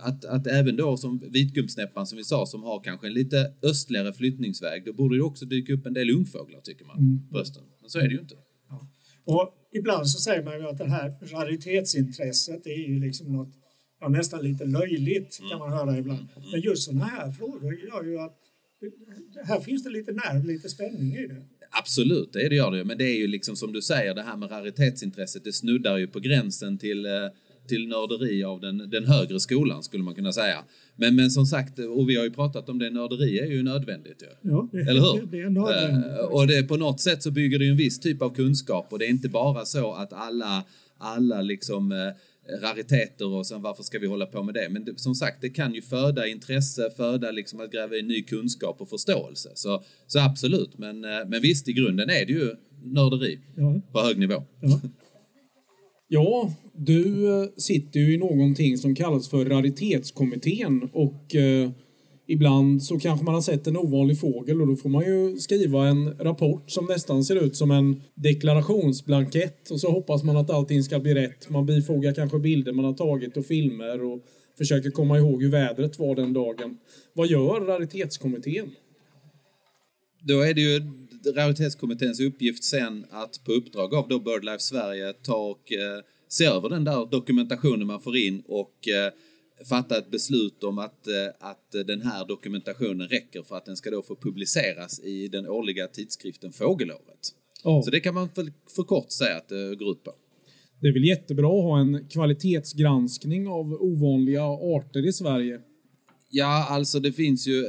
[0.00, 4.12] att, att även då som vitgubbsnäppan som vi sa som har kanske en lite östligare
[4.12, 7.28] flyttningsväg, då borde det också dyka upp en del ungfåglar tycker man mm.
[7.30, 7.62] på östen.
[7.80, 8.34] Men så är det ju inte.
[8.68, 8.88] Ja.
[9.24, 13.54] Och ibland så säger man ju att det här raritetsintresset är ju liksom något
[14.00, 16.28] ja, nästan lite löjligt kan man höra ibland.
[16.36, 16.50] Mm.
[16.52, 18.36] Men just sådana här frågor gör ju att
[19.44, 21.42] här finns det lite nerv, lite spänning i det.
[21.70, 24.22] Absolut, det, är det gör det Men det är ju liksom som du säger, det
[24.22, 27.12] här med raritetsintresset, det snuddar ju på gränsen till eh,
[27.70, 30.64] till nörderi av den, den högre skolan skulle man kunna säga.
[30.96, 34.22] Men, men som sagt, och vi har ju pratat om det, nörderi är ju nödvändigt.
[34.22, 34.50] Ju.
[34.50, 35.26] Ja, det, Eller hur?
[35.26, 36.20] Det, är nödvändigt.
[36.20, 38.86] Uh, och det, på något sätt så bygger det ju en viss typ av kunskap
[38.92, 40.64] och det är inte bara så att alla,
[40.98, 41.98] alla liksom uh,
[42.62, 44.68] rariteter och sen varför ska vi hålla på med det?
[44.70, 48.22] Men det, som sagt, det kan ju föda intresse, föda liksom att gräva i ny
[48.22, 49.48] kunskap och förståelse.
[49.54, 52.54] Så, så absolut, men, uh, men visst, i grunden är det ju
[52.84, 53.80] nörderi ja.
[53.92, 54.42] på hög nivå.
[54.60, 54.80] Ja.
[56.12, 61.70] Ja, du eh, sitter ju i någonting som kallas för raritetskommittén och eh,
[62.26, 65.88] ibland så kanske man har sett en ovanlig fågel och då får man ju skriva
[65.88, 70.82] en rapport som nästan ser ut som en deklarationsblankett och så hoppas man att allting
[70.82, 71.50] ska bli rätt.
[71.50, 74.20] Man bifogar kanske bilder man har tagit och filmer och
[74.58, 76.78] försöker komma ihåg hur vädret var den dagen.
[77.12, 78.70] Vad gör raritetskommittén?
[80.22, 80.80] Då är det ju
[81.26, 86.68] raritetskommitténs uppgift sen att på uppdrag av då BirdLife Sverige ta och eh, se över
[86.68, 89.12] den där dokumentationen man får in och eh,
[89.68, 91.14] fatta ett beslut om att, eh,
[91.50, 95.86] att den här dokumentationen räcker för att den ska då få publiceras i den årliga
[95.86, 97.34] tidskriften Fågelåret.
[97.64, 97.82] Ja.
[97.82, 100.12] Så det kan man för, för kort säga att det går ut på.
[100.80, 105.60] Det är väl jättebra att ha en kvalitetsgranskning av ovanliga arter i Sverige.
[106.30, 107.64] Ja, alltså det finns ju...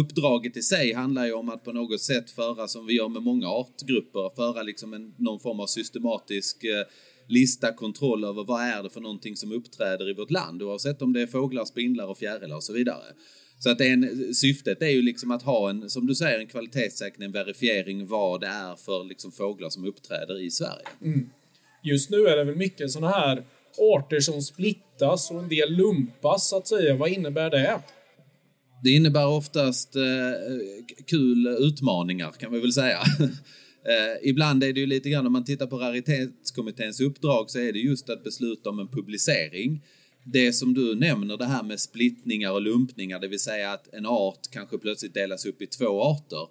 [0.00, 3.22] Uppdraget i sig handlar ju om att på något sätt föra, som vi gör med
[3.22, 6.86] många artgrupper, föra liksom en, någon form av systematisk eh,
[7.28, 11.12] lista, kontroll över vad är det för någonting som uppträder i vårt land, oavsett om
[11.12, 13.04] det är fåglar, spindlar och fjärilar och så vidare.
[13.58, 17.24] Så att en, syftet är ju liksom att ha en, som du säger, en kvalitetssäkring,
[17.24, 20.86] en verifiering vad det är för liksom fåglar som uppträder i Sverige.
[21.02, 21.30] Mm.
[21.82, 23.44] Just nu är det väl mycket sådana här
[23.78, 26.96] arter som splittas och en del lumpas så att säga.
[26.96, 27.80] Vad innebär det?
[28.84, 30.02] Det innebär oftast eh,
[31.06, 32.98] kul utmaningar kan vi väl säga.
[33.84, 37.72] eh, ibland är det ju lite grann, om man tittar på raritetskommitténs uppdrag så är
[37.72, 39.82] det just att besluta om en publicering.
[40.24, 44.06] Det som du nämner, det här med splittningar och lumpningar, det vill säga att en
[44.06, 46.48] art kanske plötsligt delas upp i två arter.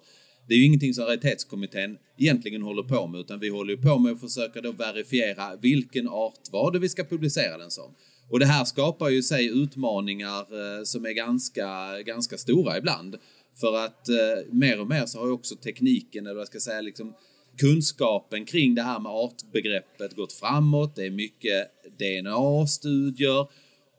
[0.48, 3.98] Det är ju ingenting som raritetskommittén egentligen håller på med, utan vi håller ju på
[3.98, 7.94] med att försöka då verifiera vilken art var det vi ska publicera den som.
[8.30, 13.16] Och det här skapar ju sig utmaningar eh, som är ganska, ganska stora ibland.
[13.60, 16.62] För att eh, mer och mer så har ju också tekniken, eller vad ska jag
[16.62, 17.14] säga, liksom
[17.58, 20.96] kunskapen kring det här med artbegreppet gått framåt.
[20.96, 23.48] Det är mycket DNA-studier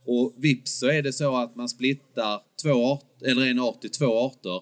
[0.06, 3.90] och vips så är det så att man splittar två art, eller en art i
[3.90, 4.62] två arter.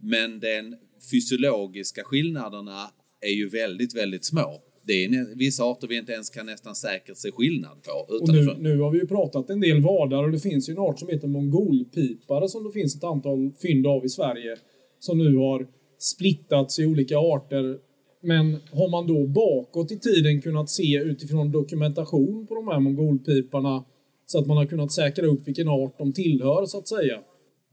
[0.00, 0.76] Men den
[1.10, 4.60] fysiologiska skillnaderna är ju väldigt, väldigt små.
[4.86, 8.14] Det är vissa arter vi inte ens kan nästan säkert se skillnad på.
[8.14, 10.78] Och nu, nu har vi ju pratat en del vadar och det finns ju en
[10.78, 14.56] art som heter mongolpipare som det finns ett antal fynd av i Sverige.
[14.98, 15.66] Som nu har
[15.98, 17.78] splittats i olika arter.
[18.22, 23.84] Men har man då bakåt i tiden kunnat se utifrån dokumentation på de här mongolpiparna
[24.26, 27.18] så att man har kunnat säkra upp vilken art de tillhör så att säga?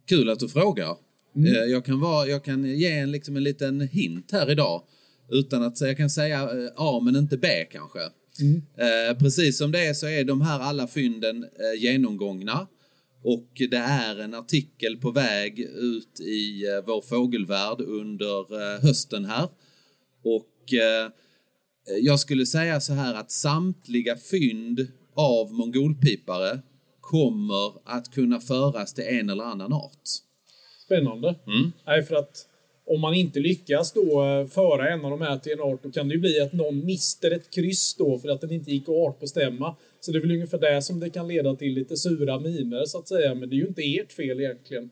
[0.10, 0.90] Kul att du frågar.
[1.36, 4.82] Eh, Jag, kan vara, jag kan ge en, liksom en liten hint här idag.
[5.32, 8.00] Utan att jag kan säga eh, A men inte B kanske.
[8.78, 12.68] Eh, precis som det är så är de här alla fynden eh, genomgångna.
[13.24, 19.26] Och det är en artikel på väg ut i eh, vår fågelvärld under eh, hösten
[19.26, 19.50] här.
[20.24, 21.12] Och eh,
[22.02, 26.60] jag skulle säga så här att samtliga fynd av mongolpipare
[27.02, 30.08] kommer att kunna föras till en eller annan art.
[30.86, 31.36] Spännande.
[31.48, 31.72] Mm.
[31.86, 32.49] Nej, för att
[32.90, 35.92] om man inte lyckas då eh, föra en av de här till en art, då
[35.92, 38.84] kan det ju bli att någon mister ett kryss då för att den inte gick
[38.84, 39.76] att artbestämma.
[40.00, 43.00] Så det är väl ungefär det som det kan leda till lite sura miner så
[43.00, 43.36] att säga.
[43.36, 44.90] Men det är ju inte ert fel egentligen.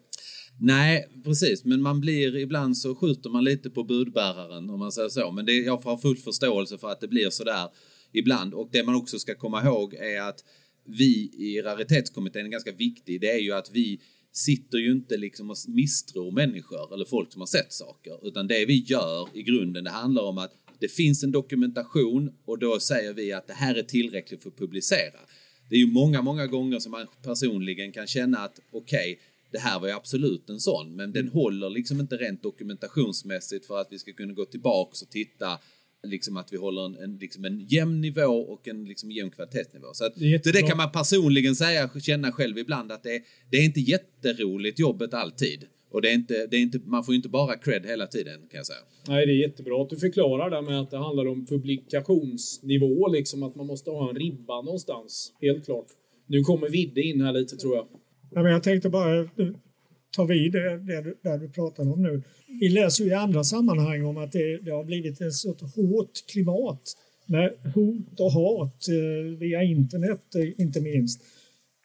[0.59, 1.65] Nej, precis.
[1.65, 5.31] Men man blir ibland så skjuter man lite på budbäraren om man säger så.
[5.31, 7.69] Men det, jag har full förståelse för att det blir så där
[8.13, 8.53] ibland.
[8.53, 10.43] Och det man också ska komma ihåg är att
[10.85, 13.99] vi i raritetskommittén är ganska viktig, Det är ju att vi
[14.37, 18.27] sitter ju inte liksom och misstror människor eller folk som har sett saker.
[18.27, 22.59] Utan det vi gör i grunden, det handlar om att det finns en dokumentation och
[22.59, 25.19] då säger vi att det här är tillräckligt för att publicera.
[25.69, 29.19] Det är ju många, många gånger som man personligen kan känna att okej,
[29.51, 33.81] det här var ju absolut en sån, men den håller liksom inte rent dokumentationsmässigt för
[33.81, 35.59] att vi ska kunna gå tillbaks och titta
[36.03, 39.87] liksom att vi håller en, en, liksom en jämn nivå och en liksom jämn kvalitetsnivå.
[39.93, 43.21] Så att Det är det, det kan man personligen säga, känna själv ibland att det,
[43.51, 45.65] det är inte jätteroligt jobbet alltid.
[45.91, 48.39] Och det är inte, det är inte, man får ju inte bara cred hela tiden
[48.39, 48.79] kan jag säga.
[49.07, 53.43] Nej, det är jättebra att du förklarar det med att det handlar om publikationsnivå, liksom
[53.43, 55.33] att man måste ha en ribba någonstans.
[55.41, 55.87] Helt klart.
[56.27, 57.87] Nu kommer Vidde in här lite tror jag.
[58.31, 59.29] Ja, men jag tänkte bara
[60.11, 62.23] ta vid det, det där du pratar om nu.
[62.47, 66.25] Vi läser ju i andra sammanhang om att det, det har blivit ett sådant hårt
[66.31, 71.21] klimat med hot och hat eh, via internet eh, inte minst.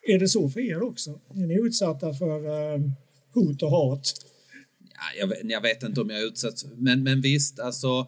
[0.07, 1.19] Är det så för er också?
[1.35, 2.81] Är ni utsatta för eh,
[3.33, 4.13] hot och hat?
[4.79, 8.07] Ja, jag, vet, jag vet inte om jag är utsatt, men, men visst, alltså.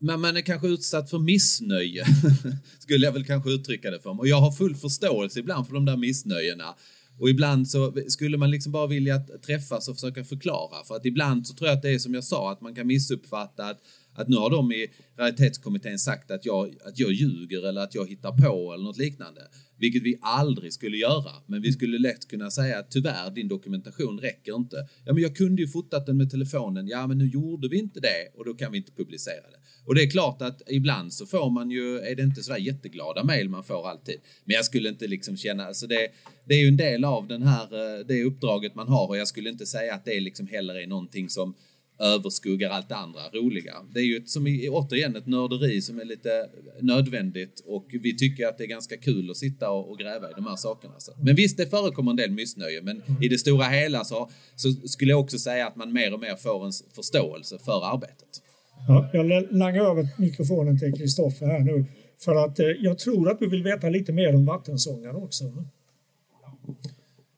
[0.00, 2.04] Men man är kanske utsatt för missnöje,
[2.78, 4.18] skulle jag väl kanske uttrycka det för.
[4.18, 6.74] Och jag har full förståelse ibland för de där missnöjena.
[7.18, 10.84] Och ibland så skulle man liksom bara vilja träffas och försöka förklara.
[10.84, 12.86] För att ibland så tror jag att det är som jag sa, att man kan
[12.86, 13.80] missuppfatta att,
[14.14, 14.86] att nu har de i
[15.18, 19.40] raritetskommittén sagt att jag, att jag ljuger eller att jag hittar på eller något liknande.
[19.78, 21.32] Vilket vi aldrig skulle göra.
[21.46, 24.76] Men vi skulle lätt kunna säga att tyvärr, din dokumentation räcker inte.
[25.04, 26.88] Ja, men jag kunde ju fotat den med telefonen.
[26.88, 29.57] Ja, men nu gjorde vi inte det och då kan vi inte publicera det.
[29.88, 33.24] Och det är klart att ibland så får man ju, är det inte sådär jätteglada
[33.24, 34.16] mejl man får alltid.
[34.44, 36.08] Men jag skulle inte liksom känna, alltså det,
[36.44, 39.28] det är ju en del av den här, eh, det uppdraget man har och jag
[39.28, 41.54] skulle inte säga att det liksom heller är någonting som
[41.98, 43.74] överskuggar allt det andra roliga.
[43.94, 46.48] Det är ju ett, som återigen ett nörderi som är lite
[46.80, 50.32] nödvändigt och vi tycker att det är ganska kul att sitta och, och gräva i
[50.36, 50.94] de här sakerna.
[50.98, 51.12] Så.
[51.22, 55.10] Men visst, det förekommer en del missnöje, men i det stora hela så, så skulle
[55.10, 58.42] jag också säga att man mer och mer får en förståelse för arbetet.
[58.88, 61.84] Ja, jag langar över mikrofonen till Kristoffer här nu.
[62.18, 65.44] För att eh, jag tror att du vill veta lite mer om vattensångaren också.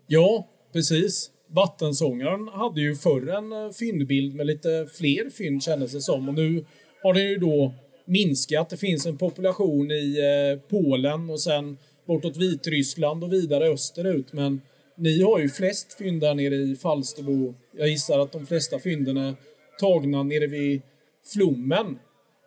[0.07, 1.30] Ja, precis.
[1.49, 6.28] Vattensångaren hade ju förr en eh, fyndbild med lite fler fynd kändes det som.
[6.28, 6.64] Och nu
[7.03, 7.74] har den ju då
[8.05, 8.70] minskat.
[8.70, 14.32] Det finns en population i eh, Polen och sen bortåt Vitryssland och vidare österut.
[14.32, 14.61] Men
[14.97, 17.55] ni har ju flest fynd där nere i Falsterbo.
[17.78, 19.34] Jag gissar att de flesta fynden är
[19.80, 20.82] tagna nere vid
[21.25, 21.99] Flommen.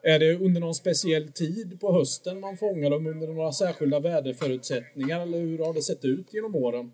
[0.04, 5.22] Är det under någon speciell tid på hösten man fångar dem under några särskilda väderförutsättningar
[5.22, 6.92] eller hur har det sett ut genom åren?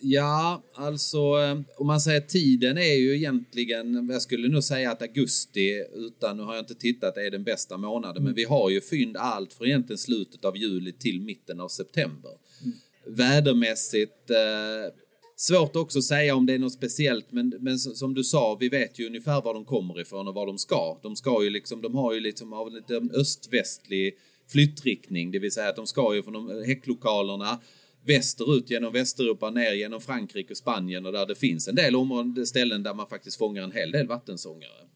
[0.00, 5.02] Ja, alltså eh, om man säger tiden är ju egentligen, jag skulle nog säga att
[5.02, 8.16] augusti, utan nu har jag inte tittat, är den bästa månaden.
[8.16, 8.24] Mm.
[8.24, 12.30] Men vi har ju fynd allt från egentligen slutet av juli till mitten av september.
[12.64, 12.76] Mm.
[13.06, 14.92] Vädermässigt, eh,
[15.40, 18.68] svårt också att säga om det är något speciellt, men, men som du sa, vi
[18.68, 20.98] vet ju ungefär var de kommer ifrån och var de ska.
[21.02, 24.14] De ska ju liksom, de har ju liksom av en öst-västlig
[24.48, 27.60] flyttriktning, det vill säga att de ska ju från de häcklokalerna
[28.06, 32.46] västerut genom Västeuropa ner genom Frankrike och Spanien och där det finns en del områden,
[32.46, 34.88] ställen där man faktiskt fångar en hel del vattensångare.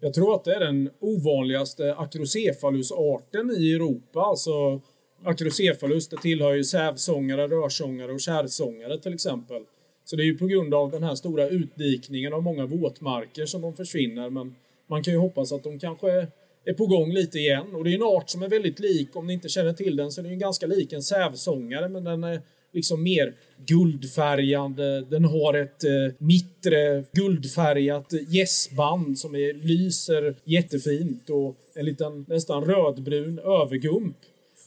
[0.00, 4.20] Jag tror att det är den ovanligaste Acrocephalus-arten i Europa.
[4.20, 4.80] Alltså,
[5.24, 9.62] Acrocephalus det tillhör ju sävsångare, rörsångare och kärrsångare till exempel.
[10.06, 13.60] Så det är ju på grund av den här stora utdikningen av många våtmarker som
[13.62, 14.30] de försvinner.
[14.30, 14.54] Men
[14.86, 16.26] man kan ju hoppas att de kanske
[16.64, 17.74] är på gång lite igen.
[17.74, 20.12] Och det är en art som är väldigt lik, om ni inte känner till den,
[20.12, 22.40] så är den ganska lik en sävsångare, men den är
[22.72, 23.34] liksom mer
[23.66, 25.00] guldfärgande.
[25.00, 32.64] Den har ett eh, mittre guldfärgat gässband som är, lyser jättefint och en liten nästan
[32.64, 34.16] rödbrun övergump.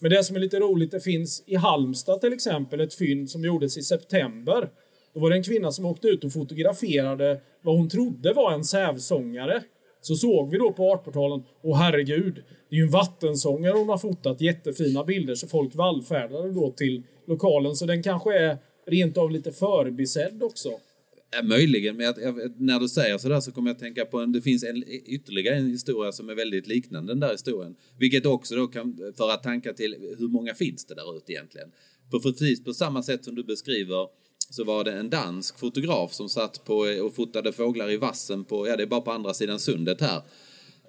[0.02, 3.44] Men det som är lite roligt, det finns i Halmstad till exempel ett fynd som
[3.44, 4.70] gjordes i september.
[5.14, 8.64] Då var det en kvinna som åkte ut och fotograferade vad hon trodde var en
[8.64, 9.64] sävsångare.
[10.02, 12.36] Så såg vi då på Artportalen, åh herregud,
[12.70, 17.04] det är ju en vattensångare hon har fotat jättefina bilder så folk vallfärdade då till
[17.28, 17.76] lokalen.
[17.76, 18.58] Så den kanske är
[18.88, 20.70] rent av lite förbisedd också.
[21.32, 24.20] Ja, möjligen, men jag, jag, när du säger sådär så kommer jag att tänka på
[24.20, 27.76] en, det finns en, ytterligare en historia som är väldigt liknande den där historien.
[28.00, 31.72] Vilket också då kan föra tankar till hur många finns det där ute egentligen?
[32.12, 34.08] På precis på samma sätt som du beskriver
[34.50, 38.68] så var det en dansk fotograf som satt på och fotade fåglar i vassen på,
[38.68, 40.22] ja det är bara på andra sidan sundet här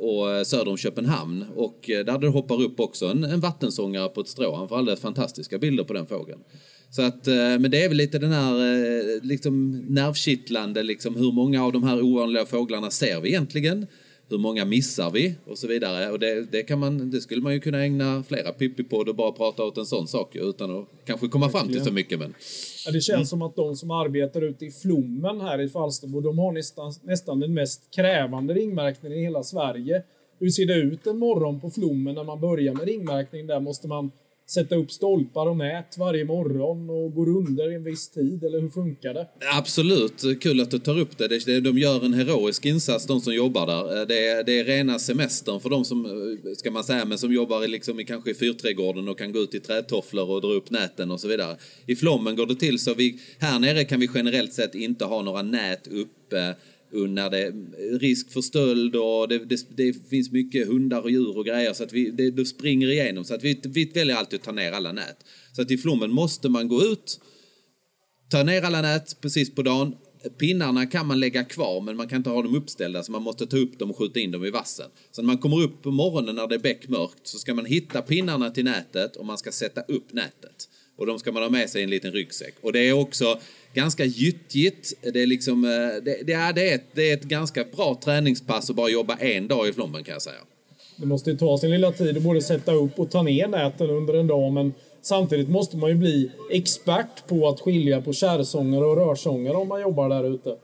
[0.01, 1.45] och eh, söder om Köpenhamn.
[1.57, 4.57] Och eh, där det hoppar upp också en, en vattensångare på ett strå.
[4.57, 6.41] Han får alldeles fantastiska bilder på den fågeln.
[6.91, 11.65] Så att, eh, men det är väl lite den här liksom nervkittlande, liksom hur många
[11.65, 13.87] av de här ovanliga fåglarna ser vi egentligen?
[14.31, 16.11] Hur många missar vi och så vidare.
[16.11, 19.33] Och det, det, kan man, det skulle man ju kunna ägna flera Pippi-podd och bara
[19.33, 22.19] prata åt en sån sak utan att kanske komma fram till så mycket.
[22.19, 22.35] Men...
[22.87, 23.27] Ja, det känns mm.
[23.27, 27.41] som att de som arbetar ute i Flommen här i Falsterbo, de har nästan, nästan
[27.41, 30.03] den mest krävande ringmärkningen i hela Sverige.
[30.39, 33.47] Hur ser det ut en morgon på Flommen när man börjar med ringmärkning?
[33.47, 34.11] Där måste man
[34.51, 38.61] sätta upp stolpar och nät varje morgon och går under i en viss tid, eller
[38.61, 39.29] hur funkar det?
[39.57, 41.61] Absolut, kul att du tar upp det.
[41.61, 44.01] De gör en heroisk insats, de som jobbar där.
[44.01, 47.19] Eh, det är, det är rena semestern för de som, eh, ska man säga, men
[47.19, 50.49] som jobbar liksom i, kanske i fyrträdgården och kan gå ut i trätofflor och dra
[50.49, 51.57] upp näten och så vidare.
[51.87, 55.23] I Flommen går det till så vi, här nere kan vi generellt sett inte ha
[55.23, 56.55] några nät uppe
[56.93, 61.39] när det är risk för stöld och det, det, det, finns mycket hundar och djur
[61.39, 63.25] och grejer så att vi, det, det springer igenom.
[63.25, 65.17] Så att vi, vi väljer alltid att ta ner alla nät.
[65.53, 67.21] Så att i Flommen måste man gå ut,
[68.31, 69.97] ta ner alla nät precis på dagen.
[70.39, 73.47] Pinnarna kan man lägga kvar men man kan inte ha dem uppställda så man måste
[73.47, 74.91] ta upp dem och skjuta in dem i vassen.
[75.11, 78.03] Så när man kommer upp på morgonen när det är beckmörkt så ska man hitta
[78.03, 80.69] pinnarna till nätet och man ska sätta upp nätet.
[80.97, 82.55] Och de ska man ha med sig i en liten ryggsäck.
[82.61, 83.41] Och det är också
[83.75, 84.93] ganska gyttjigt.
[85.13, 85.71] Det är, liksom, eh,
[86.05, 89.17] det, det, är, det, är ett, det är ett ganska bra träningspass att bara jobba
[89.17, 90.41] en dag i Flommen kan jag säga.
[90.97, 93.91] Det måste ju ta sin lilla tid att både sätta upp och ta ner näten
[93.91, 98.85] under en dag men samtidigt måste man ju bli expert på att skilja på kärsångare
[98.85, 100.57] och rörsångare om man jobbar där ute.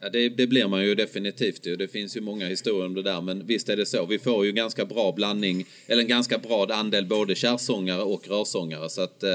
[0.00, 1.62] Ja, det, det, blir man ju definitivt.
[1.78, 4.06] Det finns ju många historier om det där, men visst är det så.
[4.06, 8.88] Vi får ju ganska bra blandning, eller en ganska bra andel både kärsångare och rörsångare,
[8.88, 9.30] så att eh,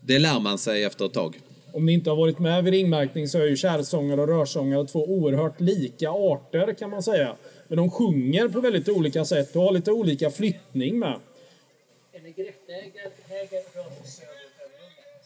[0.00, 1.40] det lär man sig efter ett tag.
[1.74, 5.04] Om ni inte har varit med vid ringmärkning så är ju kärsångare och rörsångare två
[5.04, 7.36] oerhört lika arter kan man säga.
[7.68, 11.20] Men de sjunger på väldigt olika sätt och har lite olika flyttning med.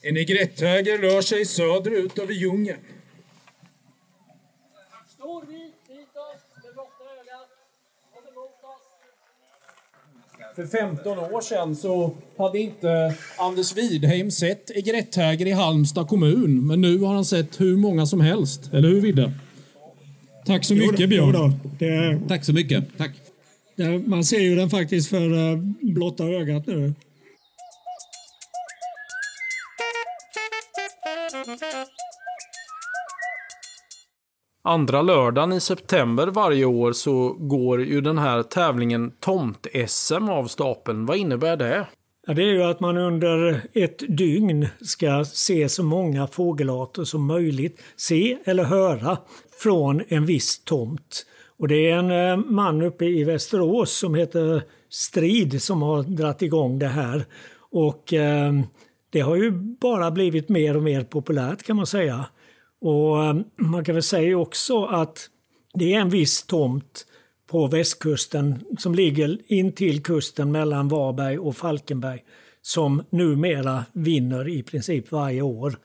[0.03, 2.79] En egretthäger rör sig söderut över djungeln.
[10.59, 16.67] För 15 år sedan så hade inte Anders Widheim sett egretthäger i Halmstad kommun.
[16.67, 18.71] Men nu har han sett hur många som helst.
[18.73, 19.33] Eller hur Vidde?
[20.47, 21.33] Tack så mycket Jo Björn.
[21.33, 22.85] då, det, Tack så mycket.
[22.97, 23.11] Tack.
[24.07, 26.95] man ser ju den faktiskt för eh, blotta ögat nu.
[34.69, 41.07] Andra lördagen i september varje år så går ju den här tävlingen Tomt-SM av stapeln.
[41.07, 41.87] Vad innebär det?
[42.27, 47.27] Ja, det är ju att man under ett dygn ska se så många fågelarter som
[47.27, 47.83] möjligt.
[47.97, 49.19] Se eller höra
[49.63, 51.27] från en viss tomt.
[51.59, 56.43] Och det är en eh, man uppe i Västerås som heter Strid som har dratt
[56.43, 57.25] igång det här.
[57.71, 58.53] Och eh,
[59.11, 59.51] det har ju
[59.81, 62.25] bara blivit mer och mer populärt kan man säga.
[62.81, 65.31] Och eh, man kan väl säga också att
[65.75, 67.07] det är en viss tomt
[67.47, 72.25] på västkusten som ligger in till kusten mellan Varberg och Falkenberg
[72.63, 75.79] som numera vinner i princip varje år.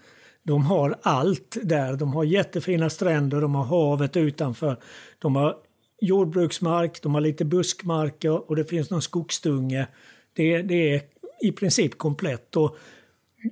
[0.44, 1.94] De har allt där.
[1.94, 4.78] De har jättefina stränder, de har havet utanför,
[5.20, 5.56] de har
[6.02, 9.88] jordbruksmark, de har lite buskmarker och det finns någon skogsdunge.
[10.34, 11.02] Det, det är
[11.42, 12.56] i princip komplett.
[12.56, 12.78] Och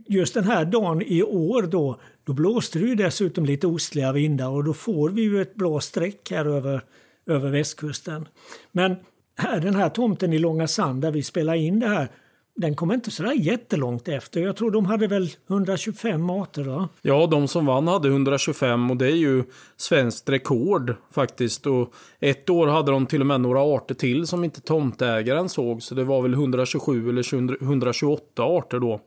[0.07, 4.49] just den här dagen i år då, då blåste det ju dessutom lite ostliga vindar
[4.49, 6.81] och då får vi ju ett bra streck här över,
[7.25, 8.27] över västkusten.
[8.71, 8.95] Men
[9.37, 12.09] här, den här tomten i Långa Sand där vi spelar in det här,
[12.55, 14.41] den kom inte sådär jättelångt efter.
[14.41, 16.89] Jag tror de hade väl 125 arter va?
[17.01, 19.43] Ja, de som vann hade 125 och det är ju
[19.77, 21.67] svenskt rekord faktiskt.
[21.67, 25.83] Och ett år hade de till och med några arter till som inte tomtägaren såg.
[25.83, 29.01] Så det var väl 127 eller 128 arter då.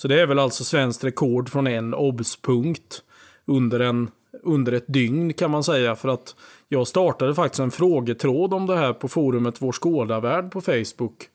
[0.00, 3.02] Så det är väl alltså svenskt rekord från en obs-punkt
[3.46, 4.10] under, en,
[4.42, 5.96] under ett dygn kan man säga.
[5.96, 6.36] För att
[6.68, 11.28] jag startade faktiskt en frågetråd om det här på forumet Vår Skådarvärld på Facebook.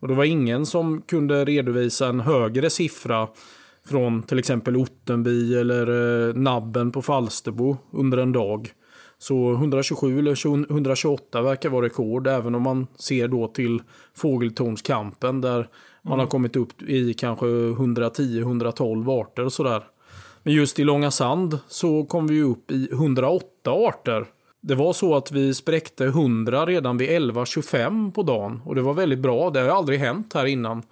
[0.00, 3.28] Och det var ingen som kunde redovisa en högre siffra
[3.86, 5.86] från till exempel Ottenby eller
[6.28, 8.72] eh, Nabben på Falsterbo under en dag.
[9.18, 13.82] Så 127 eller 128 verkar vara rekord även om man ser då till
[14.14, 15.68] fågeltornskampen där
[16.02, 19.84] man har kommit upp i kanske 110-112 arter och sådär.
[20.42, 24.26] Men just i Långa Sand så kom vi upp i 108 arter.
[24.60, 28.94] Det var så att vi spräckte 100 redan vid 11.25 på dagen och det var
[28.94, 29.50] väldigt bra.
[29.50, 30.82] Det har aldrig hänt här innan.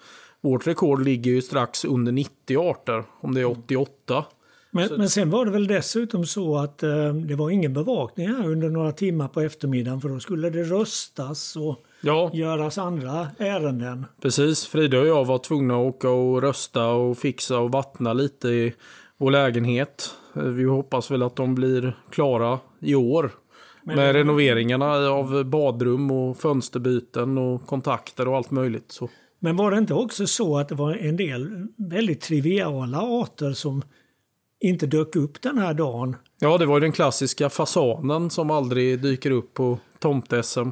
[0.40, 4.24] Vårt rekord ligger ju strax under 90 arter, om det är 88.
[4.70, 8.48] Men, men sen var det väl dessutom så att eh, det var ingen bevakning här
[8.48, 14.04] under några timmar på eftermiddagen för då skulle det röstas och Ja, göras andra ärenden.
[14.22, 14.66] precis.
[14.66, 18.74] Frida och jag var tvungna att åka och rösta och fixa och vattna lite i
[19.16, 20.10] vår lägenhet.
[20.36, 23.30] Eh, Vi hoppas väl att de blir klara i år.
[23.82, 28.92] med renoveringarna av badrum och fönsterbyten och kontakter och allt möjligt.
[28.92, 29.08] Så.
[29.40, 33.82] Men var det inte också så att det var en del väldigt triviala arter som
[34.60, 36.16] inte dök upp den här dagen?
[36.40, 40.68] Ja, det var ju den klassiska fasanen som aldrig dyker upp på tomt-SM.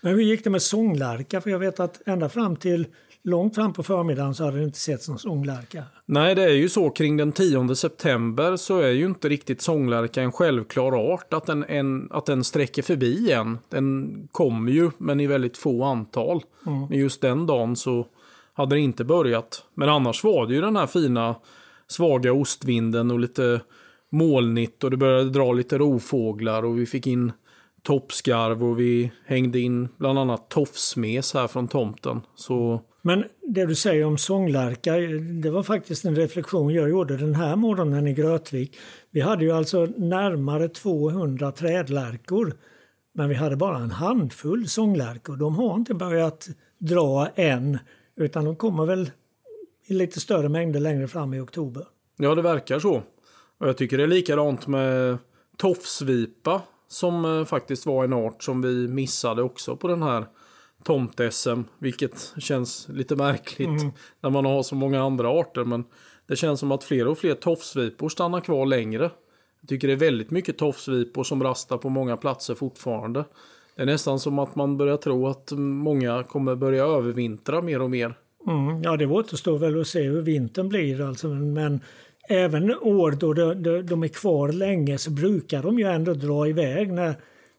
[0.00, 1.40] Men hur gick det med sånglärka?
[1.40, 2.86] För jag vet att ända fram till
[3.24, 5.84] långt fram på förmiddagen så hade det inte setts någon sånglärka.
[6.06, 10.22] Nej, det är ju så kring den 10 september så är ju inte riktigt sånglärka
[10.22, 13.58] en självklar art att den, en, att den sträcker förbi en.
[13.68, 16.42] Den kommer ju, men i väldigt få antal.
[16.88, 18.06] Men just den dagen så
[18.54, 19.64] hade det inte börjat.
[19.74, 21.34] Men annars var det ju den här fina
[21.88, 23.60] svaga ostvinden och lite
[24.10, 27.32] molnigt och det började dra lite rovfåglar och vi fick in
[27.82, 32.20] toppskarv och vi hängde in bland annat tofsmes här från tomten.
[32.34, 34.96] Så Men det du säger om sånglärka,
[35.42, 38.76] det var faktiskt en reflektion jag gjorde den här morgonen i Grötvik.
[39.10, 42.52] Vi hade ju alltså närmare 200 trädlärkor,
[43.14, 45.36] men vi hade bara en handfull sånglärkor.
[45.36, 47.78] De har inte börjat dra än,
[48.16, 49.10] utan de kommer väl
[49.88, 51.84] i lite större mängder längre fram i oktober.
[52.16, 53.02] Ja, det verkar så.
[53.58, 55.18] Och jag tycker det är likadant med
[55.56, 60.26] tofsvipa som eh, faktiskt var en art som vi missade också på den här
[60.84, 61.62] tomt-SM.
[61.78, 63.82] Vilket känns lite märkligt
[64.20, 65.64] när man har så många andra arter.
[65.64, 65.84] Men
[66.26, 69.10] det känns som att fler och fler tofsvipor stannar kvar längre.
[69.60, 73.24] Jag tycker det är väldigt mycket tofsvipor som rastar på många platser fortfarande.
[73.76, 77.90] Det är nästan som att man börjar tro att många kommer börja övervintra mer och
[77.90, 78.14] mer.
[78.48, 81.00] Mm, ja, det återstår väl att se hur vintern blir.
[81.08, 81.80] Alltså, men
[82.28, 86.48] även år då de, de, de är kvar länge så brukar de ju ändå dra
[86.48, 87.14] iväg när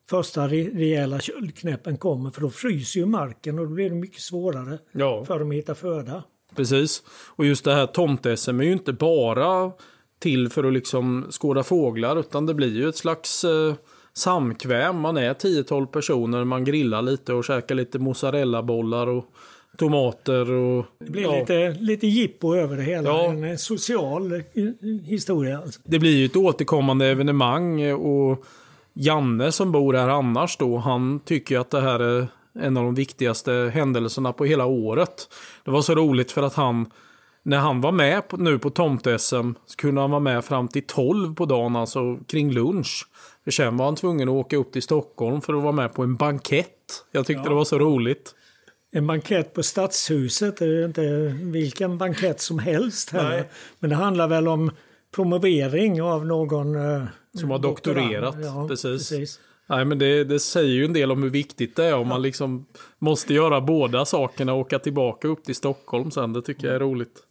[0.10, 2.30] första re- rejäla köldknäppen kommer.
[2.30, 5.26] För då fryser ju marken och då blir det mycket svårare Ja.
[5.26, 6.24] för dem att hitta föda.
[6.56, 7.04] Precis.
[7.36, 9.72] Och just det här tomt-SM är ju inte bara
[10.20, 13.74] till för att liksom skåda fåglar utan det blir ju ett slags eh,
[14.14, 15.00] samkväm.
[15.00, 19.26] Man är 10-12 personer, man grillar lite och käkar lite mozzarellabollar och
[19.80, 20.86] tomater och...
[21.00, 21.40] Det blir ja.
[21.40, 23.10] lite, lite jippo över det hela.
[23.10, 23.26] Ja.
[23.26, 24.44] En social
[25.04, 25.58] historia.
[25.58, 25.82] Alltså.
[25.84, 28.46] Det blir ju ett återkommande evenemang och
[28.94, 32.28] Janne som bor här annars då, han tycker att det här är
[32.60, 35.30] en av de viktigaste händelserna på hela året.
[35.66, 36.92] Det var så roligt för att han,
[37.44, 40.84] när han var med på, nu på tomt-SM, så kunde han vara med fram till
[40.88, 43.08] 12 på dagen, alltså kring lunch.
[43.44, 46.04] För sen var han tvungen att åka upp till Stockholm för att vara med på
[46.04, 47.06] en bankett.
[47.12, 47.50] Jag tyckte ja.
[47.50, 48.36] det var så roligt.
[48.92, 51.02] En bankett på Stadshuset är ju inte
[51.44, 53.46] vilken bankett som helst heller.
[53.80, 54.72] Men det handlar väl om
[55.16, 56.76] promovering av någon...
[56.76, 58.36] Eh, som har doktorerat.
[58.44, 59.10] Ja, precis.
[59.10, 59.40] precis.
[59.70, 62.08] Nej, men det, det, säger ju en del om hur viktigt det är om ja.
[62.08, 62.66] man liksom
[63.00, 66.34] måste göra båda sakerna och åka tillbaka upp till Stockholm sen.
[66.34, 67.24] Det tycker jag är roligt.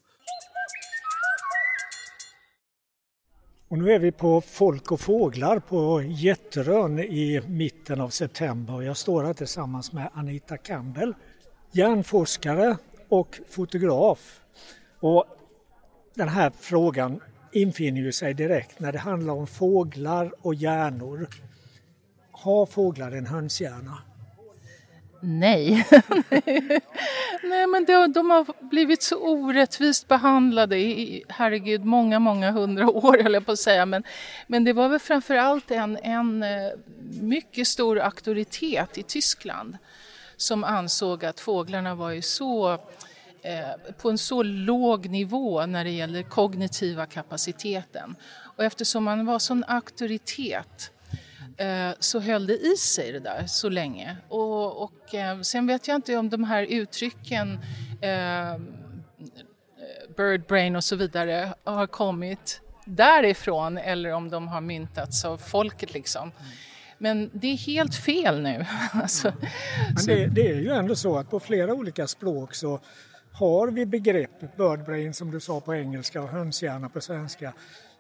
[3.69, 8.83] Och nu är vi på Folk och fåglar på Jätterön i mitten av september.
[8.83, 11.15] Jag står här tillsammans med Anita Campbell,
[11.73, 12.77] hjärnforskare
[13.09, 14.41] och fotograf.
[15.01, 15.25] Och
[16.15, 17.21] den här frågan
[17.53, 21.29] infinner sig direkt när det handlar om fåglar och hjärnor.
[22.33, 23.99] Har fåglar en hönshjärna?
[25.21, 25.87] Nej.
[27.43, 33.23] Nej, men de, de, har blivit så orättvist behandlade i, herregud, många, många hundra år
[33.23, 33.87] höll jag på att säga.
[33.87, 34.03] Men,
[34.47, 36.71] men det var väl framför allt en, en eh,
[37.21, 39.77] mycket stor auktoritet i Tyskland
[40.39, 42.73] som ansåg att fåglarna var ju så
[43.43, 48.17] eh, på en så låg nivå när det gäller kognitiva kapaciteten.
[48.57, 50.91] Och eftersom man var sån auktoritet
[51.57, 54.17] eh, så höll det i sig det där så länge.
[54.29, 57.59] Och, och eh, sen vet jag inte om de här uttrycken
[58.01, 58.57] eh,
[60.17, 65.95] bird brain och så vidare har kommit därifrån eller om de har myntats av folket
[65.95, 66.33] liksom.
[66.99, 68.67] Men det är helt fel nu.
[68.93, 69.33] alltså,
[69.95, 72.81] Men det, det, är ju ändå så att på flera olika språk så
[73.33, 77.53] har vi begrepp, bird brain som du sa på engelska och hönshjärna på svenska,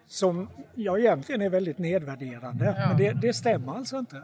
[0.08, 2.74] som ja, egentligen är väldigt nedvärderande.
[2.78, 2.88] Ja.
[2.88, 4.16] Men det, det, stämmer alltså inte.
[4.16, 4.22] Det,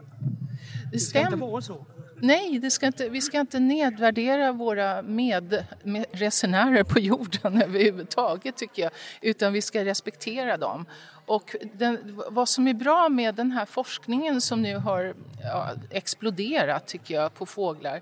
[0.91, 1.85] det ska inte vara så.
[2.25, 8.83] Nej, det ska inte, vi ska inte nedvärdera våra medresenärer med på jorden överhuvudtaget tycker
[8.83, 10.85] jag, utan vi ska respektera dem.
[11.25, 15.13] Och den, vad som är bra med den här forskningen som nu har
[15.43, 18.01] ja, exploderat tycker jag på fåglar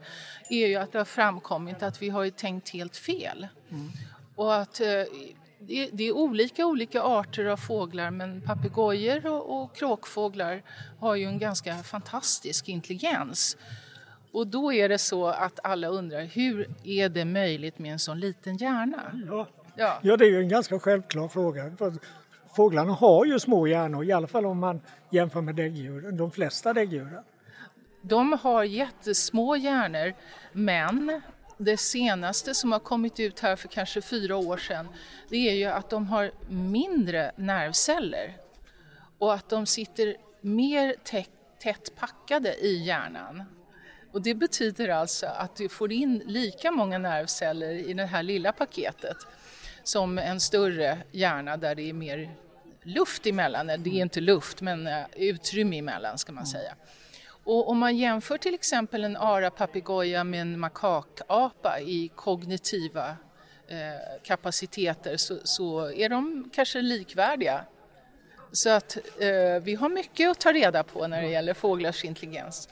[0.49, 3.47] är ju att det har framkommit att vi har tänkt helt fel.
[3.71, 3.91] Mm.
[4.35, 4.87] Och att eh,
[5.59, 10.63] det, det, är olika olika arter av fåglar men papegojor och, och kråkfåglar
[10.99, 13.57] har ju en ganska fantastisk intelligens.
[14.33, 18.19] Och då är det så att alla undrar hur är det möjligt med en sån
[18.19, 19.23] liten hjärna?
[19.27, 19.99] Ja, ja.
[20.01, 21.71] ja det är ju en ganska självklar fråga.
[22.55, 26.73] Fåglarna har ju små hjärnor, i alla fall om man jämför med däggdjuren, de flesta
[26.73, 27.23] däggdjuren.
[28.01, 30.13] De har jättesmå hjärnor
[30.51, 31.21] men
[31.57, 34.87] det senaste som har kommit ut här för kanske fyra år sedan
[35.29, 38.37] det är ju att de har mindre nervceller
[39.17, 40.95] och att de sitter mer
[41.59, 43.43] tätt packade i hjärnan.
[44.13, 48.51] Och det betyder alltså att du får in lika många nervceller i det här lilla
[48.51, 49.17] paketet
[49.83, 52.35] som en större hjärna där det är mer
[52.83, 53.67] luft emellan.
[53.67, 56.75] Det är inte luft men eh, utrymme emellan ska man säga.
[57.43, 63.07] Och om man jämför till exempel en arapapegoja med en makakapa i kognitiva
[63.67, 67.65] eh, kapaciteter så, så, är de kanske likvärdiga.
[68.51, 72.69] Så att eh, vi har mycket att ta reda på när det gäller fåglars intelligens.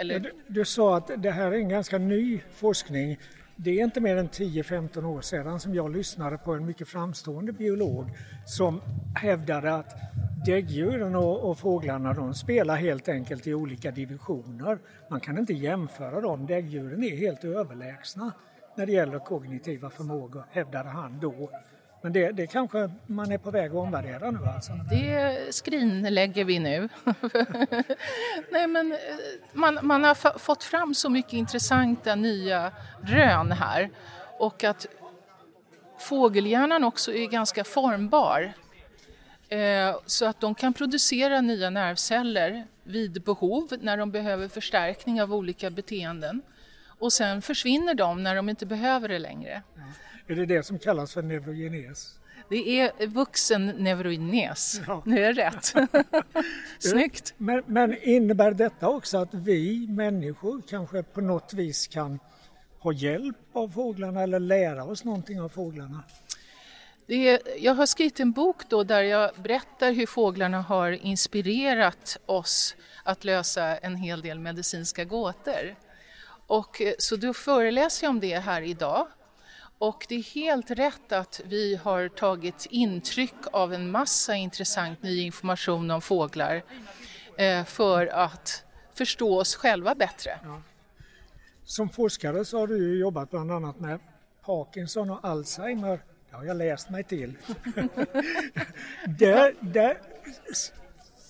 [0.00, 0.20] Eller...
[0.20, 3.18] Du, du, sa att det här är en ganska ny forskning.
[3.56, 7.52] Det är inte mer än 10-15 år sedan som jag lyssnade på en mycket framstående
[7.52, 8.10] biolog
[8.46, 8.80] som
[9.16, 9.96] hävdade att
[10.46, 14.78] däggdjuren och, och fåglarna de spelar helt enkelt i olika divisioner.
[15.10, 16.46] Man kan inte jämföra dem.
[16.46, 18.32] Däggdjuren är helt överlägsna
[18.76, 21.50] när det gäller kognitiva förmågor, hävdade han då.
[22.02, 24.72] Men det, det kanske man är på väg att omvärdera nu alltså?
[24.90, 26.88] Det skrinlägger vi nu.
[28.50, 28.98] Nej, men eh,
[29.52, 32.72] man, man har fått fram så mycket intressanta nya
[33.02, 33.90] rön här
[34.38, 34.86] och att
[35.98, 38.52] fågelhjärnan också är ganska formbar.
[39.48, 45.34] Eh, så att de kan producera nya nervceller vid behov när de behöver förstärkning av
[45.34, 46.42] olika beteenden.
[46.98, 49.62] Och sen försvinner de när de inte behöver det längre.
[50.26, 52.18] Är det det som kallas för neurogenes?
[52.50, 54.80] Det är vuxen neurogenes.
[54.86, 55.02] Ja.
[55.06, 55.74] Nu är det rätt.
[56.78, 57.34] Snyggt!
[57.36, 62.18] Men, men innebär detta också att vi människor kanske på något vis kan
[62.78, 66.02] ha hjälp av fåglarna eller lära oss någonting av fåglarna?
[67.06, 72.76] Är, jag har skrivit en bok då där jag berättar hur fåglarna har inspirerat oss
[73.02, 75.74] att lösa en hel del medicinska gåtor.
[76.48, 79.06] Och, eh, så då föreläser jag om det här idag.
[79.78, 85.20] Och det är helt rätt att vi har tagit intryck av en massa intressant ny
[85.20, 86.62] information om fåglar
[87.36, 90.38] eh, för att förstå oss själva bättre.
[90.42, 90.62] Ja.
[91.64, 94.00] Som forskare så har du jobbat bland annat med
[94.44, 96.00] Parkinson och Alzheimer.
[96.30, 97.38] Det har jag läst mig till.
[99.18, 99.98] där, där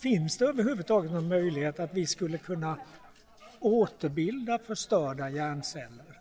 [0.01, 2.79] finns det överhuvudtaget någon möjlighet att vi skulle kunna
[3.61, 6.21] återbilda förstörda hjärnceller?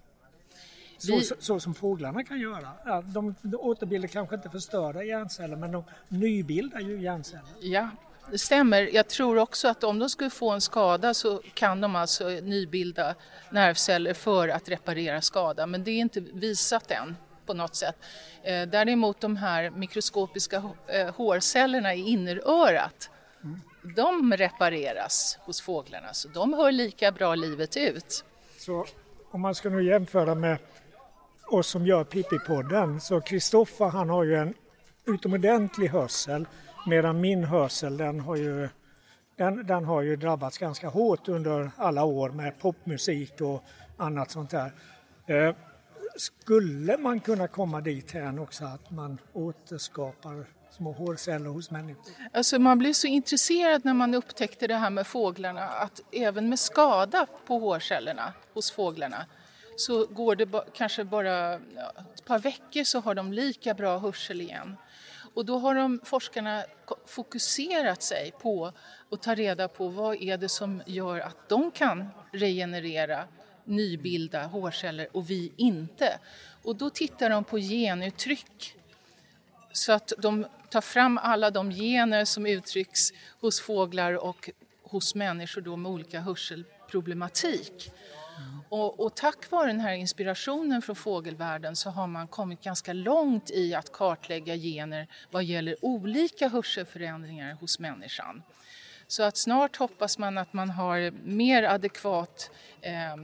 [0.98, 1.24] Så, vi...
[1.24, 3.02] så, så, som fåglarna kan göra.
[3.02, 7.46] De, de återbildar kanske inte förstörda hjärnceller men de nybildar ju hjärnceller.
[7.62, 7.90] Ja,
[8.32, 8.90] det stämmer.
[8.94, 13.16] Jag tror också att om de skulle få en skada så kan de alltså nybilda
[13.50, 17.16] nervceller för att reparera skada men det är inte visat än
[17.46, 17.96] på något sätt.
[18.44, 23.10] Eh, däremot de här mikroskopiska eh, hårcellerna i innerörat
[23.96, 28.26] de repareras hos fåglarna så de hör lika bra livet ut.
[28.58, 28.86] Så
[29.32, 30.58] om man ska nu jämföra med
[31.48, 34.54] oss som gör Pippi-podden så Kristoffer han har ju en
[35.06, 36.48] utomordentlig hörsel
[36.88, 38.70] medan min hörsel den har ju
[39.36, 43.64] den, den har ju drabbats ganska hårt under alla år med popmusik och
[43.98, 44.72] annat sånt där.
[45.26, 45.56] Eh,
[46.16, 50.46] skulle man kunna komma dit här också att man återskapar
[50.78, 52.14] små hårceller hos människor?
[52.34, 56.60] Alltså man blev så intresserad när man upptäckte det här med fåglarna att även med
[56.60, 59.26] skada på hårcellerna hos fåglarna
[59.78, 64.78] så går det kanske bara ett par veckor så har de lika bra hörsel igen.
[65.34, 66.64] Och då har de, forskarna
[67.06, 68.74] fokuserat sig på
[69.12, 73.24] att ta reda på vad är det som gör att de kan regenerera,
[73.64, 76.20] nybilda hårceller och vi inte.
[76.64, 78.76] Och då tittar de på genuttryck
[79.72, 83.10] så att de ta fram alla de gener som uttrycks
[83.42, 84.50] hos fåglar och
[84.84, 87.92] hos människor då med olika hörselproblematik.
[88.70, 93.52] Och, och, tack vare den här inspirationen från fågelvärlden så har man kommit ganska långt
[93.52, 98.44] i att kartlägga gener vad gäller olika hörselförändringar hos människan.
[99.08, 102.52] Så att snart hoppas man att man har mer adekvat
[102.82, 103.16] eh,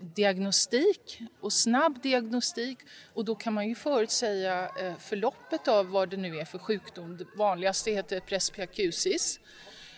[0.00, 2.78] diagnostik och snabb diagnostik
[3.14, 7.16] och då kan man ju förutsäga eh, förloppet av vad det nu är för sjukdom.
[7.16, 9.40] Det vanligaste heter presbyakusis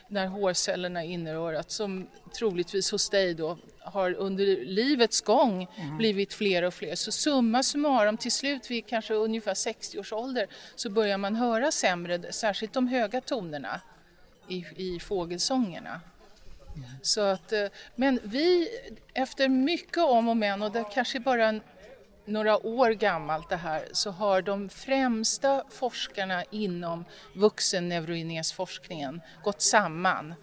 [0.09, 5.97] när hårcellerna i innerörat som troligtvis hos dig då har under livets gång mm.
[5.97, 6.95] blivit fler och fler.
[6.95, 11.71] Så summa summarum till slut vid kanske ungefär 60 års ålder så börjar man höra
[11.71, 13.81] sämre, särskilt de höga tonerna
[14.49, 16.01] i, i fågelsångerna.
[17.03, 18.69] Så att, eh, men vi,
[19.15, 21.61] efter mycket om och men, och det kanske bara
[22.25, 27.05] några år gammalt det här så har de främsta forskarna inom
[27.35, 30.35] vuxenneuroinesforskningen gått samman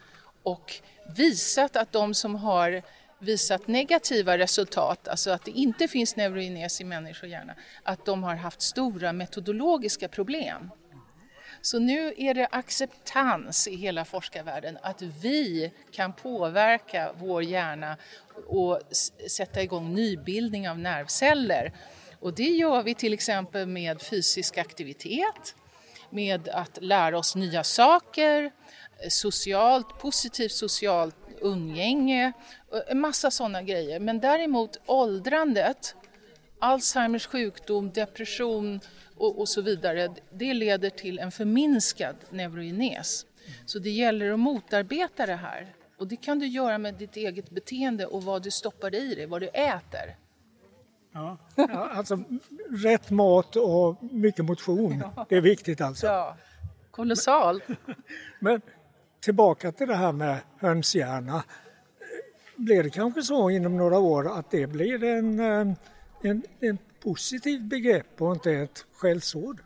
[0.44, 0.74] och
[1.16, 2.82] visat att de som har
[3.20, 8.62] visat negativa resultat, alltså att det inte finns neuroines i människohjärna, att de har haft
[8.62, 10.72] stora metodologiska problem.
[11.66, 17.98] Så nu är det acceptans i hela forskarvärlden att vi kan påverka vår hjärna
[18.48, 18.82] och
[19.30, 21.74] sätta igång nybildning av nervceller.
[22.20, 25.56] Och det gör vi till exempel med fysisk aktivitet,
[26.10, 28.52] med att lära oss nya saker,
[29.10, 32.34] socialt, positivt socialt umgänge,
[32.88, 34.00] en massa sådana grejer.
[34.00, 35.96] Men däremot åldrandet,
[36.60, 38.80] Alzheimers sjukdom, depression
[39.18, 43.26] och, och så vidare, det leder till en förminskad neurogenes.
[43.66, 45.74] Så det gäller att motarbeta det här.
[45.98, 49.26] Och det kan du göra med ditt eget beteende och vad du stoppar i dig,
[49.26, 50.16] vad du äter.
[51.14, 51.38] Ja,
[51.92, 52.24] alltså
[52.70, 56.08] rätt mat och mycket motion, det är viktigt alltså.
[56.08, 56.38] Ja,
[56.92, 57.64] kolossalt.
[58.40, 58.62] Men
[59.20, 61.44] tillbaka till det här med hönshjärna.
[62.56, 65.76] Blir det kanske så inom några år att det blir en, eh,
[66.22, 69.64] en, en positiv begrepp och inte ett skällsord?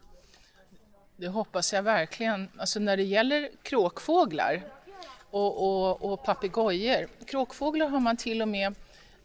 [1.17, 2.49] Det hoppas jag verkligen.
[2.57, 4.63] Alltså när det gäller kråkfåglar
[5.29, 7.07] och, och, och papegojor.
[7.25, 8.75] Kråkfåglar har man till och med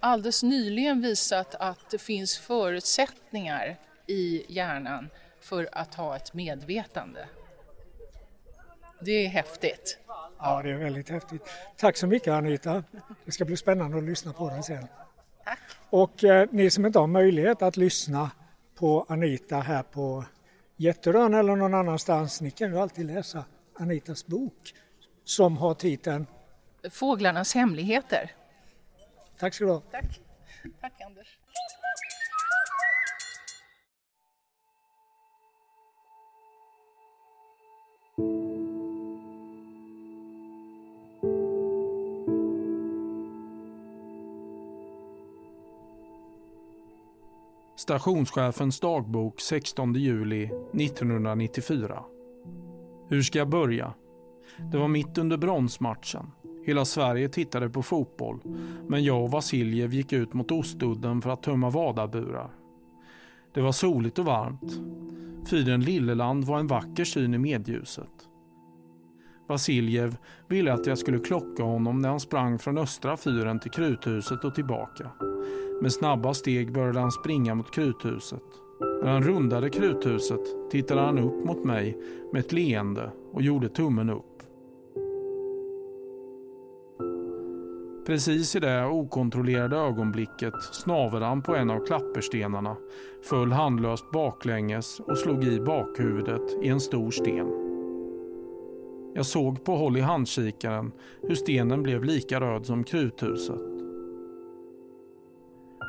[0.01, 5.09] alldeles nyligen visat att det finns förutsättningar i hjärnan
[5.41, 7.29] för att ha ett medvetande.
[9.01, 9.99] Det är häftigt.
[10.39, 11.43] Ja, det är väldigt häftigt.
[11.77, 12.85] Tack så mycket Anita.
[13.25, 14.87] Det ska bli spännande att lyssna på dig sen.
[15.45, 15.59] Tack.
[15.91, 18.31] Och eh, ni som inte har möjlighet att lyssna
[18.75, 20.25] på Anita här på
[20.77, 24.75] Jätterön eller någon annanstans, ni kan ju alltid läsa Anitas bok
[25.25, 26.27] som har titeln
[26.91, 28.31] Fåglarnas hemligheter.
[29.39, 29.81] Tack ska du ha.
[29.81, 30.21] Tack.
[30.81, 31.39] Tack Anders.
[47.85, 52.05] Stationschefens dagbok 16 juli 1994.
[53.09, 53.95] Hur ska jag börja?
[54.73, 56.31] Det var mitt under bronsmatchen.
[56.67, 58.41] Hela Sverige tittade på fotboll,
[58.89, 62.51] men jag och Vasiljev gick ut mot Ostudden för att tömma vadaburar.
[63.55, 64.81] Det var soligt och varmt.
[65.51, 68.29] Fyren Lilleland var en vacker syn i medljuset.
[69.49, 70.17] Vasiljev
[70.49, 74.55] ville att jag skulle klocka honom när han sprang från östra fyren till kruthuset och
[74.55, 75.11] tillbaka.
[75.81, 78.43] Med snabba steg började han springa mot kruthuset.
[79.03, 81.99] När han rundade kruthuset tittade han upp mot mig
[82.33, 84.43] med ett leende och gjorde tummen upp.
[88.07, 92.77] Precis i det okontrollerade ögonblicket snavade han på en av klapperstenarna,
[93.23, 97.65] föll handlöst baklänges och slog i bakhuvudet i en stor sten.
[99.15, 103.74] Jag såg på håll i handkikaren hur stenen blev lika röd som kruthuset.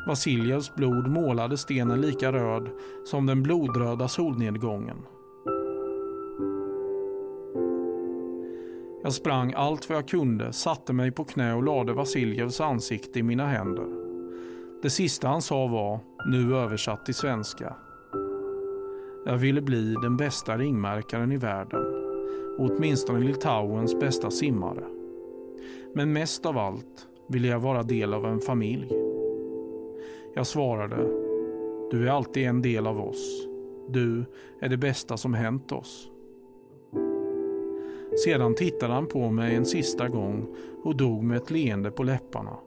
[0.08, 2.70] Vasiljevs blod målade stenen lika röd
[3.06, 4.97] som den blodröda solnedgången.
[9.03, 13.24] Jag sprang allt vad jag kunde, satte mig på knä och lade Vasiljevs ansikte i
[13.24, 13.86] mina händer.
[14.82, 15.99] Det sista han sa var,
[16.32, 17.76] nu översatt till svenska.
[19.26, 21.86] Jag ville bli den bästa ringmärkaren i världen
[22.58, 24.84] och åtminstone Litauens bästa simmare.
[25.95, 29.05] Men mest av allt ville jag vara del av en familj.
[30.38, 30.96] Jag svarade,
[31.92, 33.48] du är alltid en del av oss.
[33.90, 34.26] Du
[34.62, 36.10] är det bästa som hänt oss.
[38.26, 42.58] Sedan tittade han på mig en sista gång och dog med ett leende på läpparna.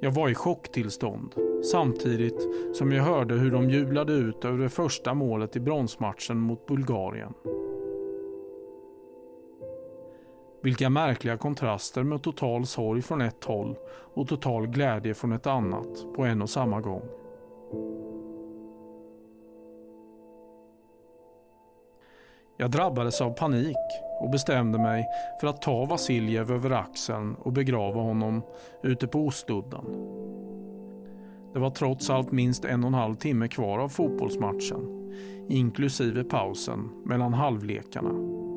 [0.00, 1.34] Jag var i chocktillstånd
[1.72, 6.66] samtidigt som jag hörde hur de jublade ut över det första målet i bronsmatchen mot
[6.66, 7.32] Bulgarien.
[10.62, 13.76] Vilka märkliga kontraster med total sorg från ett håll
[14.14, 17.02] och total glädje från ett annat på en och samma gång.
[22.56, 23.76] Jag drabbades av panik
[24.20, 25.06] och bestämde mig
[25.40, 28.42] för att ta Vasiljev över axeln och begrava honom
[28.82, 29.84] ute på Ostudden.
[31.52, 35.12] Det var trots allt minst en och en halv timme kvar av fotbollsmatchen,
[35.48, 38.47] inklusive pausen mellan halvlekarna.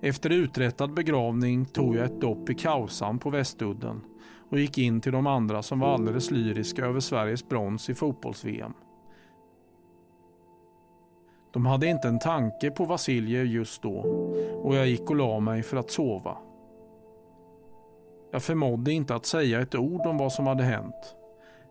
[0.00, 4.00] Efter uträttad begravning tog jag ett dopp i Kausan på Västudden
[4.50, 8.72] och gick in till de andra som var alldeles lyriska över Sveriges brons i fotbolls-VM.
[11.52, 13.98] De hade inte en tanke på Vasiljev just då
[14.62, 16.36] och jag gick och la mig för att sova.
[18.32, 21.16] Jag förmådde inte att säga ett ord om vad som hade hänt.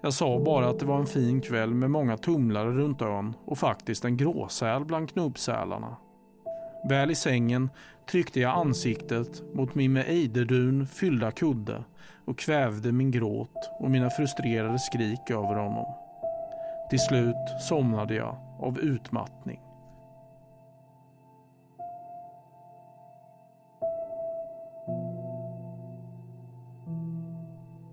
[0.01, 3.57] Jag sa bara att det var en fin kväll med många tumlare runt ön och
[3.57, 5.97] faktiskt en gråsäl bland knubbsälarna.
[6.89, 7.69] Väl i sängen
[8.11, 11.83] tryckte jag ansiktet mot min med ejderdun fyllda kudde
[12.25, 15.85] och kvävde min gråt och mina frustrerade skrik över honom.
[16.89, 19.59] Till slut somnade jag av utmattning.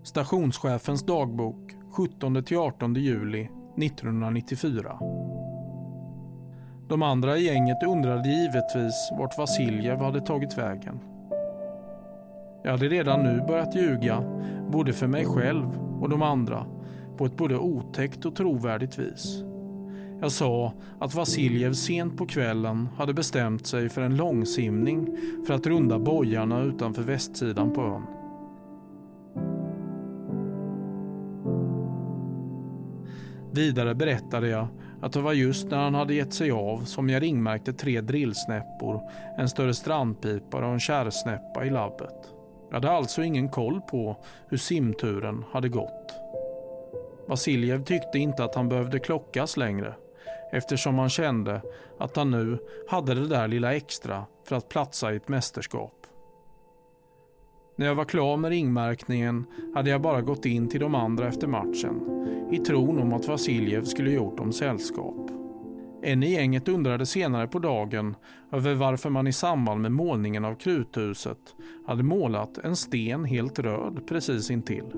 [0.04, 4.98] Stationschefens dagbok 17-18 juli 1994.
[6.92, 11.00] De andra i gänget undrade givetvis vart Vasiljev hade tagit vägen.
[12.62, 14.24] Jag hade redan nu börjat ljuga,
[14.70, 15.66] både för mig själv
[16.00, 16.66] och de andra,
[17.16, 19.42] på ett både otäckt och trovärdigt vis.
[20.20, 25.16] Jag sa att Vasiljev sent på kvällen hade bestämt sig för en långsimning
[25.46, 28.02] för att runda bojarna utanför västsidan på ön.
[33.52, 34.66] Vidare berättade jag
[35.02, 39.10] att det var just när han hade gett sig av som jag ringmärkte tre drillsnäppor,
[39.38, 42.28] en större strandpipa och en kärrsnäppa i labbet.
[42.68, 44.16] Jag hade alltså ingen koll på
[44.48, 46.14] hur simturen hade gått.
[47.28, 49.94] Vasiljev tyckte inte att han behövde klockas längre
[50.52, 51.62] eftersom han kände
[51.98, 56.01] att han nu hade det där lilla extra för att platsa i ett mästerskap.
[57.76, 61.46] När jag var klar med ringmärkningen hade jag bara gått in till de andra efter
[61.46, 62.00] matchen
[62.52, 65.30] i tron om att Vasiljev skulle gjort dem sällskap.
[66.02, 68.16] En i gänget undrade senare på dagen
[68.52, 71.54] över varför man i samband med målningen av kruthuset
[71.86, 74.92] hade målat en sten helt röd precis intill.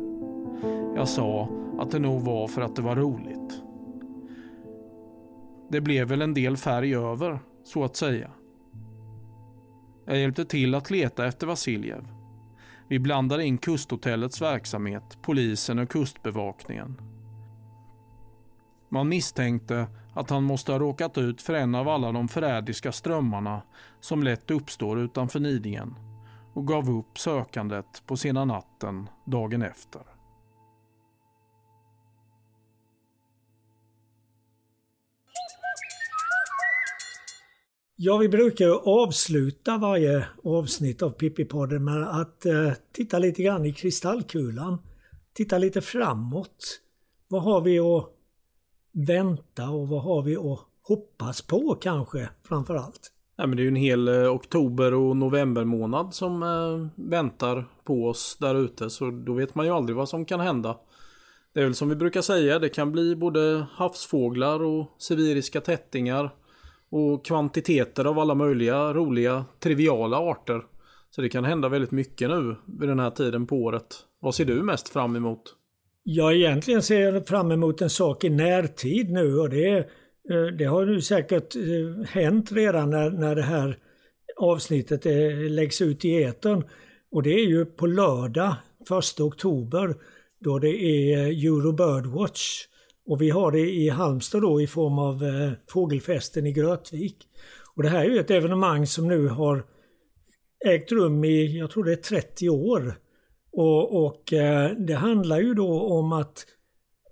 [0.96, 1.48] Jag sa
[1.78, 3.62] att det nog var för att det var roligt.
[5.68, 8.30] Det blev väl en del färg över, så att säga.
[10.04, 12.13] Jag hjälpte till att leta efter Vasiljev.
[12.88, 17.00] Vi blandade in kusthotellets verksamhet, polisen och kustbevakningen.
[18.88, 23.62] Man misstänkte att han måste ha råkat ut för en av alla de förrädiska strömmarna
[24.00, 25.94] som lätt uppstår utanför Nidingen
[26.54, 30.13] och gav upp sökandet på sena natten dagen efter.
[37.96, 38.68] Ja, vi brukar
[39.02, 44.78] avsluta varje avsnitt av Pippi-podden med att eh, titta lite grann i kristallkulan.
[45.32, 46.80] Titta lite framåt.
[47.28, 48.06] Vad har vi att
[48.92, 53.12] vänta och vad har vi att hoppas på kanske framför allt?
[53.36, 57.68] Ja, men det är ju en hel eh, oktober och november månad som eh, väntar
[57.84, 58.90] på oss där ute.
[58.90, 60.76] Så då vet man ju aldrig vad som kan hända.
[61.52, 66.30] Det är väl som vi brukar säga, det kan bli både havsfåglar och sibiriska tättingar.
[66.96, 70.62] Och kvantiteter av alla möjliga roliga, triviala arter.
[71.10, 73.86] Så det kan hända väldigt mycket nu vid den här tiden på året.
[74.20, 75.42] Vad ser du mest fram emot?
[76.02, 79.76] Ja, egentligen ser jag fram emot en sak i närtid nu och det,
[80.30, 83.78] eh, det har ju säkert eh, hänt redan när, när det här
[84.36, 86.64] avsnittet eh, läggs ut i etern.
[87.10, 88.54] Och det är ju på lördag
[89.14, 89.94] 1 oktober
[90.40, 92.66] då det är Euro Birdwatch.
[93.06, 97.16] Och vi har det i Halmstad då i form av eh, Fågelfesten i Grötvik.
[97.76, 99.64] Och det här är ju ett evenemang som nu har
[100.66, 102.98] ägt rum i, jag tror det är 30 år.
[103.52, 106.46] Och, och eh, det handlar ju då om att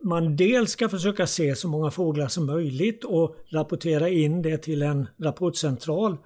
[0.05, 4.83] man dels ska försöka se så många fåglar som möjligt och rapportera in det till
[4.83, 6.17] en rapportcentral.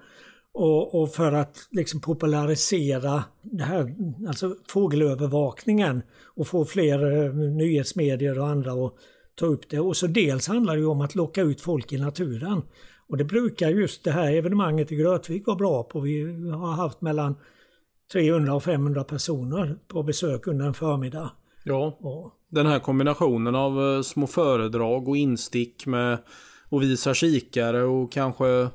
[0.53, 3.95] Och, och, för att liksom popularisera det här,
[4.27, 6.01] alltså fågelövervakningen
[6.35, 8.93] och få fler eh, nyhetsmedier och andra att
[9.39, 9.79] ta upp det.
[9.79, 12.61] Och så dels handlar det om att locka ut folk i naturen.
[13.09, 15.99] Och det brukar just det här evenemanget i Grötvik vara bra på.
[15.99, 17.35] Vi har haft mellan
[18.13, 21.31] 300 och 500 personer på besök under en förmiddag.
[21.63, 26.13] Ja, och, den här kombinationen av eh, små föredrag och instick med
[26.71, 28.67] att visa kikare och kanske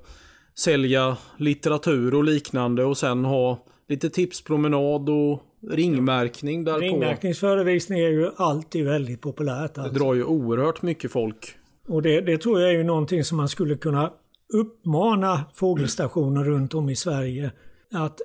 [0.55, 8.31] sälja litteratur och liknande och sen ha lite tipspromenad och ringmärkning där Ringmärkningsförevisning är ju
[8.37, 9.79] alltid väldigt populärt.
[9.79, 9.93] Alltså.
[9.93, 11.57] Det drar ju oerhört mycket folk.
[11.89, 14.13] Och det, det tror jag är ju någonting som man skulle kunna
[14.55, 17.53] uppmana fågelstationer runt om i Sverige
[17.93, 18.21] att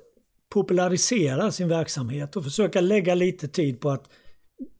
[0.52, 4.10] popularisera sin verksamhet och försöka lägga lite tid på att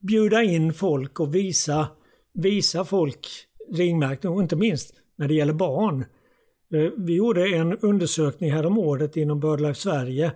[0.00, 1.88] bjuda in folk och visa,
[2.34, 3.28] visa folk
[3.72, 6.04] ringmärkning och inte minst när det gäller barn.
[6.74, 10.32] Eh, vi gjorde en undersökning här om året inom BirdLife Sverige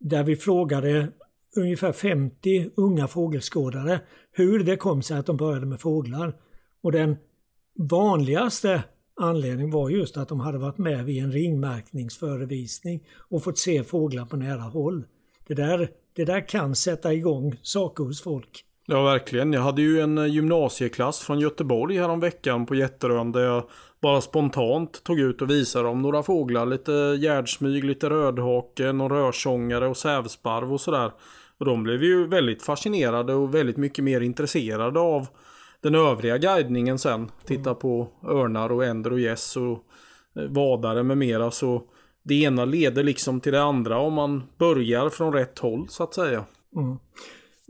[0.00, 1.08] där vi frågade
[1.56, 4.00] ungefär 50 unga fågelskådare
[4.32, 6.36] hur det kom sig att de började med fåglar.
[6.82, 7.16] Och den
[7.78, 8.82] vanligaste
[9.20, 14.26] anledningen var just att de hade varit med vid en ringmärkningsförevisning och fått se fåglar
[14.26, 15.04] på nära håll.
[15.46, 18.64] Det där, det där kan sätta igång saker hos folk.
[18.90, 19.52] Ja, verkligen.
[19.52, 23.64] Jag hade ju en eh, gymnasieklass från Göteborg häromveckan på Jätterön där jag
[24.00, 26.66] bara spontant tog ut och visade dem några fåglar.
[26.66, 31.12] Lite gärdsmyg, lite rödhake, någon rörsångare och sävsparv och sådär.
[31.58, 35.26] Och de blev ju väldigt fascinerade och väldigt mycket mer intresserade av
[35.80, 37.30] den övriga guidningen sen.
[37.44, 39.84] Titta på örnar och änder och gäss och
[40.42, 41.50] eh, vadare med mera.
[41.50, 41.82] Så
[42.22, 46.14] det ena leder liksom till det andra om man börjar från rätt håll så att
[46.14, 46.44] säga.
[46.76, 46.98] Mm.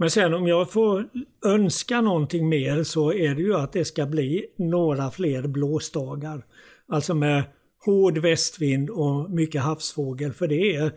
[0.01, 1.09] Men sen om jag får
[1.45, 6.45] önska någonting mer så är det ju att det ska bli några fler blåsdagar.
[6.89, 7.43] Alltså med
[7.85, 10.33] hård västvind och mycket havsfågel.
[10.33, 10.93] För det är,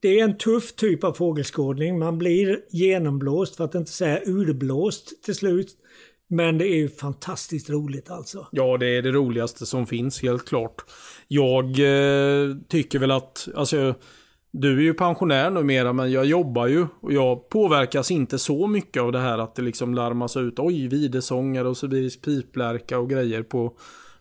[0.00, 1.98] det är en tuff typ av fågelskådning.
[1.98, 5.68] Man blir genomblåst, för att inte säga urblåst till slut.
[6.28, 8.46] Men det är ju fantastiskt roligt alltså.
[8.50, 10.84] Ja, det är det roligaste som finns, helt klart.
[11.28, 13.94] Jag eh, tycker väl att, alltså
[14.50, 19.02] du är ju pensionär numera men jag jobbar ju och jag påverkas inte så mycket
[19.02, 23.42] av det här att det liksom larmas ut oj videsångare och sibirisk piplärka och grejer
[23.42, 23.72] på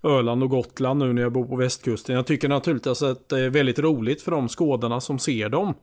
[0.03, 2.15] Öland och Gotland nu när jag bor på västkusten.
[2.15, 5.73] Jag tycker naturligtvis att det är väldigt roligt för de skådarna som ser dem.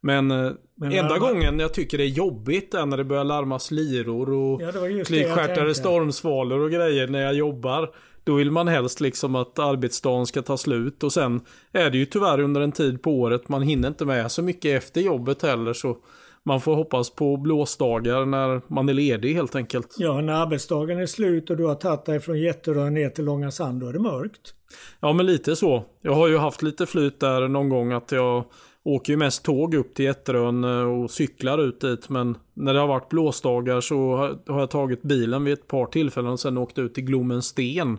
[0.00, 3.70] Men, eh, men enda gången jag tycker det är jobbigt är när det börjar larmas
[3.70, 4.72] liror och ja,
[5.04, 7.90] flygstjärtade stormsvalor och grejer när jag jobbar.
[8.24, 11.40] Då vill man helst liksom att arbetsdagen ska ta slut och sen
[11.72, 14.82] är det ju tyvärr under en tid på året man hinner inte med så mycket
[14.82, 15.96] efter jobbet heller så
[16.44, 19.96] man får hoppas på blåsdagar när man är ledig helt enkelt.
[19.98, 23.50] Ja, när arbetsdagen är slut och du har tagit dig från Jätterön ner till Långa
[23.50, 24.54] Sand, då är det mörkt.
[25.00, 25.84] Ja, men lite så.
[26.00, 28.44] Jag har ju haft lite flyt där någon gång att jag
[28.84, 32.08] åker ju mest tåg upp till Jätterön eh, och cyklar ut dit.
[32.08, 34.16] Men när det har varit blåsdagar så
[34.46, 37.98] har jag tagit bilen vid ett par tillfällen och sen åkt ut till Glommensten.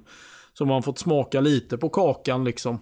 [0.53, 2.79] Så man fått smaka lite på kakan liksom.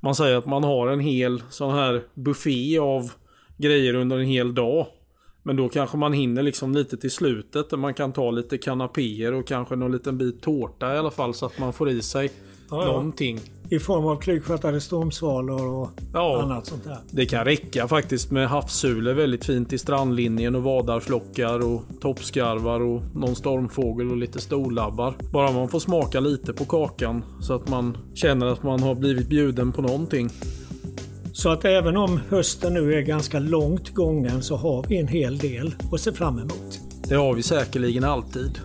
[0.00, 3.12] Man säger att man har en hel sån här buffé av
[3.56, 4.86] grejer under en hel dag.
[5.42, 9.32] Men då kanske man hinner liksom lite till slutet där man kan ta lite kanapéer
[9.32, 12.30] och kanske någon liten bit tårta i alla fall så att man får i sig
[12.70, 13.40] Ja, någonting.
[13.70, 16.42] I form av klykstjärtade stormsvalor och Ja.
[16.42, 16.98] annat sånt där.
[17.10, 23.02] Det kan räcka faktiskt med havssulor väldigt fint i strandlinjen och vadarflockar och toppskarvar och
[23.14, 25.14] någon stormfågel och lite storlabbar.
[25.32, 29.28] Bara man får smaka lite på kakan så att man känner att man har blivit
[29.28, 30.30] bjuden på någonting.
[31.32, 35.38] Så att även om hösten nu är ganska långt gången så har vi en hel
[35.38, 36.80] del att se fram emot.
[37.08, 38.58] Det har vi säkerligen alltid.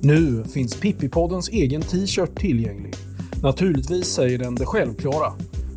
[0.00, 2.94] Nu finns Pippipoddens egen t-shirt tillgänglig.
[3.42, 5.32] Naturligtvis säger den det självklara.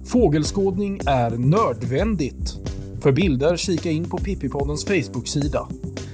[0.06, 2.56] Fågelskådning är nödvändigt.
[3.02, 5.68] För bilder kika in på Pippipoddens Facebook-sida.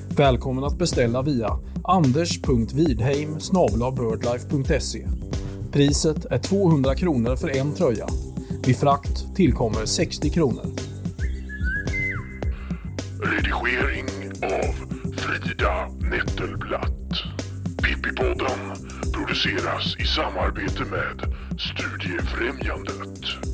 [0.09, 3.37] Välkommen att beställa via anders.vidheim
[5.71, 8.07] Priset är 200 kronor för en tröja.
[8.65, 10.65] Vid frakt tillkommer 60 kronor.
[13.21, 14.05] Redigering
[14.41, 14.75] av
[15.17, 17.46] Frida Nettelblatt.
[17.87, 18.75] Pippipodden
[19.13, 23.46] produceras i samarbete med Studiefrämjandet.